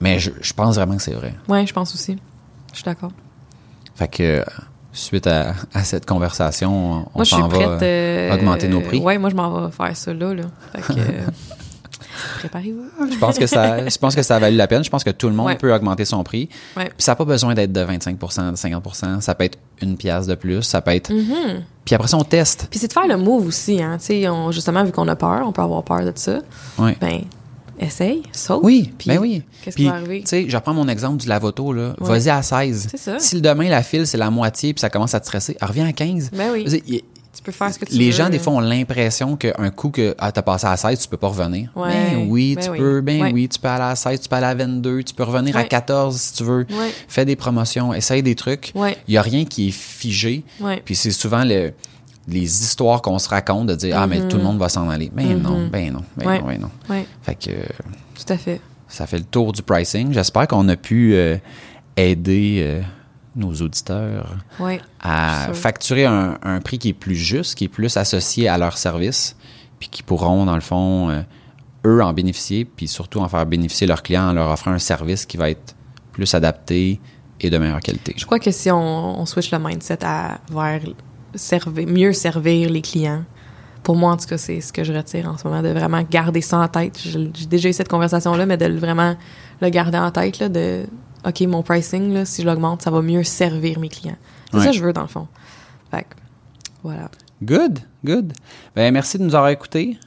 [0.00, 1.34] mais je, je pense vraiment que c'est vrai.
[1.48, 2.16] Ouais, je pense aussi.
[2.70, 3.12] Je suis d'accord.
[3.96, 4.44] Fait que, euh,
[4.92, 7.82] suite à, à cette conversation, on s'en va prête.
[7.82, 9.00] euh, augmenter nos prix.
[9.00, 10.34] Ouais, moi, je m'en vais faire ça là.
[10.34, 10.44] là.
[10.72, 11.00] Fait que.
[12.38, 13.10] Préparez-vous.
[13.12, 14.84] Je pense que ça, je pense que ça a valu la peine.
[14.84, 15.56] Je pense que tout le monde Ouais.
[15.56, 16.48] peut augmenter son prix.
[16.76, 16.84] Ouais.
[16.86, 20.26] Puis ça n'a pas besoin d'être de 25% de 50% Ça peut être une pièce
[20.26, 20.62] de plus.
[20.62, 21.10] Ça peut être.
[21.10, 21.60] Mm-hmm.
[21.84, 22.66] Puis après ça, on teste.
[22.70, 23.96] Puis c'est de faire le move aussi, hein.
[23.98, 26.40] Tu sais, on- justement, vu qu'on a peur, on peut avoir peur de ça.
[26.78, 26.96] Ouais.
[27.00, 27.20] Ben,
[27.78, 28.60] essaye, saute.
[28.62, 29.42] Oui, puis ben oui.
[29.62, 30.20] Qu'est-ce qui va arriver?
[30.22, 31.94] Tu sais, je reprends mon exemple du lavoto, là.
[32.00, 32.08] Ouais.
[32.20, 32.86] Vas-y à 16.
[32.90, 33.18] C'est ça.
[33.18, 35.86] Si le demain, la file, c'est la moitié, puis ça commence à te stresser, reviens
[35.88, 36.30] à 15.
[36.32, 37.02] Ben oui.
[37.36, 38.12] Tu peux faire ce que tu les veux.
[38.12, 41.16] gens, des fois, ont l'impression qu'un coup que ah, t'as passé à 16, tu peux
[41.16, 41.70] pas revenir.
[41.74, 41.88] Ouais.
[41.90, 42.78] Ben oui, Ben tu oui.
[42.78, 43.00] peux.
[43.00, 43.32] Ben Ouais.
[43.32, 45.60] oui, tu peux aller à 16, tu peux aller à 22, tu peux revenir à
[45.60, 45.68] Ouais.
[45.68, 46.66] 14 si tu veux.
[47.08, 48.72] Fais des promotions, essaye des trucs.
[49.08, 50.44] Il y a rien qui est figé.
[50.84, 51.72] Puis c'est souvent le-
[52.26, 55.10] les histoires qu'on se raconte de dire Ah, mais tout le monde va s'en aller.
[55.14, 56.40] Ben non, ben non, ben Mm-hmm.
[56.40, 57.04] Non, ben non.
[57.22, 58.60] Fait que tout à fait.
[58.88, 60.12] ça fait le tour du pricing.
[60.12, 61.36] J'espère qu'on a pu euh,
[61.96, 62.80] aider euh,
[63.36, 64.36] nos auditeurs
[65.00, 68.78] à facturer un, un prix qui est plus juste, qui est plus associé à leur
[68.78, 69.36] service,
[69.78, 71.22] puis qui pourront, dans le fond, euh,
[71.86, 75.26] eux en bénéficier, puis surtout en faire bénéficier leurs clients en leur offrant un service
[75.26, 75.74] qui va être
[76.12, 77.00] plus adapté
[77.40, 78.14] et de meilleure qualité.
[78.16, 80.80] Je crois que si on, on switch le mindset à vers
[81.34, 83.24] servir, mieux servir les clients,
[83.82, 86.02] pour moi, en tout cas, c'est ce que je retire en ce moment, de vraiment
[86.02, 86.98] garder ça en tête.
[86.98, 89.14] J'ai déjà eu cette conversation-là, mais de vraiment
[89.60, 90.86] le garder en tête, là, de
[91.26, 94.16] OK, mon pricing, là, si je l'augmente, ça va mieux servir mes clients.
[94.50, 94.64] C'est Ouais.
[94.64, 95.26] ça que je veux, dans le fond.
[95.90, 96.14] Fait que,
[96.82, 97.10] voilà.
[97.42, 98.32] Good, good.
[98.76, 99.98] Ben, merci de nous avoir écoutés.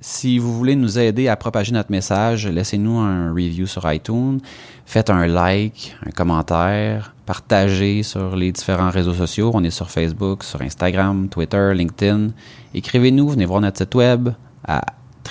[0.00, 4.40] Si vous voulez nous aider à propager notre message, laissez-nous un review sur iTunes,
[4.84, 9.50] faites un like, un commentaire, partagez sur les différents réseaux sociaux.
[9.54, 12.32] On est sur Facebook, sur Instagram, Twitter, LinkedIn.
[12.74, 14.28] Écrivez-nous, venez voir notre site web
[14.66, 14.82] à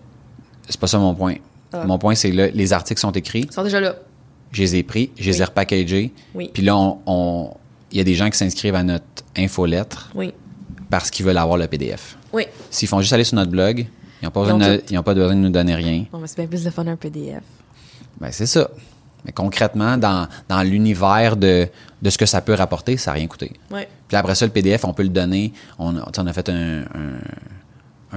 [0.69, 1.37] C'est pas ça mon point.
[1.73, 1.85] Ah.
[1.85, 3.47] Mon point, c'est là, les articles sont écrits.
[3.49, 3.97] Ils sont déjà là.
[4.53, 5.11] Je les ai pris.
[5.19, 5.43] Je les Oui.
[5.43, 6.13] ai repackagés.
[6.35, 6.51] Oui.
[6.53, 7.51] Puis là, on- on-
[7.91, 9.05] il y a des gens qui s'inscrivent à notre
[9.37, 10.33] infolettre Oui.
[10.91, 12.17] parce qu'ils veulent avoir le PDF.
[12.33, 12.47] Oui.
[12.71, 13.87] S'ils font juste aller sur notre blog,
[14.21, 14.85] ils n'ont pas, Ils ont besoin de- tout.
[14.91, 16.05] ils ont pas besoin de nous donner rien.
[16.13, 17.43] Bon, mais c'est bien plus de fun un PDF.
[18.21, 18.69] Ben, c'est ça.
[19.25, 21.69] Mais concrètement, dans, dans l'univers de,
[22.01, 23.53] de ce que ça peut rapporter, ça n'a rien coûté.
[23.71, 23.89] Ouais.
[24.07, 25.53] Puis après ça, le PDF, on peut le donner.
[25.79, 27.19] On, on a fait un, un,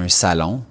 [0.04, 0.62] un salon,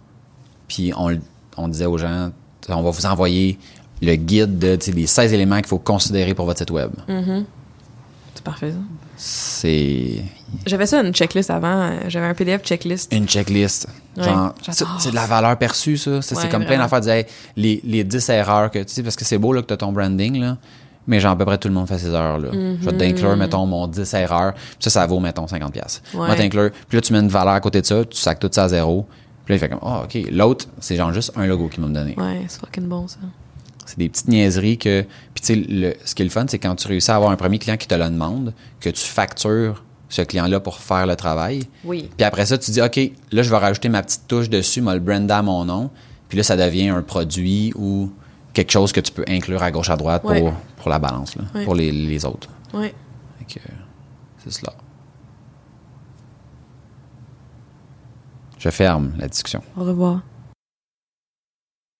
[0.68, 1.20] puis on, le-
[1.56, 2.30] on disait aux gens,
[2.68, 3.58] on va vous envoyer
[4.02, 6.90] le guide de, des 16 éléments qu'il faut considérer pour votre site web.
[8.34, 8.76] C'est parfait, ça.
[9.22, 10.22] C'est
[10.64, 11.90] J'avais ça, une checklist avant.
[12.08, 13.12] J'avais un PDF checklist.
[13.12, 13.86] une checklist.
[14.16, 14.54] Ouais, Genre,
[14.98, 16.22] c'est de la valeur perçue, ça.
[16.22, 17.06] C'est comme plein d'affaires.
[17.08, 17.26] hey,
[17.56, 19.76] les, les 10 erreurs que tu sais, parce que c'est beau là, que tu as
[19.76, 20.56] ton branding, là.
[21.06, 22.50] Mais genre, à peu près tout le monde fait ces erreurs-là.
[22.52, 24.54] Je vais t'inclure, mettons, mon 10 erreurs.
[24.54, 25.70] Puis ça, ça vaut, mettons, 50$.
[25.70, 26.26] pièces Ouais.
[26.26, 26.70] Moi, t'inclure.
[26.88, 28.68] Puis là, tu mets une valeur à côté de ça, tu sacs tout ça à
[28.68, 29.06] zéro.
[29.50, 30.16] Puis là, il fait comme, oh, OK.
[30.30, 32.14] L'autre, c'est genre juste un logo qu'ils m'ont donné.
[32.16, 33.18] Ouais, c'est fucking bon, ça.
[33.84, 35.04] C'est des petites niaiseries que.
[35.34, 37.36] Puis, tu sais, ce qui est le fun, c'est quand tu réussis à avoir un
[37.36, 41.64] premier client qui te le demande, que tu factures ce client-là pour faire le travail.
[41.84, 42.08] Oui.
[42.16, 43.00] Puis après ça, tu dis, OK,
[43.32, 45.90] là, je vais rajouter ma petite touche dessus, moi, le brander à mon nom.
[46.28, 48.12] Puis là, ça devient un produit ou
[48.52, 50.40] quelque chose que tu peux inclure à gauche, à droite Ouais.
[50.42, 51.64] pour, pour la balance, là, Ouais.
[51.64, 52.48] pour les, les autres.
[52.72, 53.58] Que,
[54.44, 54.72] c'est cela.
[58.60, 59.62] Je ferme la discussion.
[59.76, 60.20] Au revoir.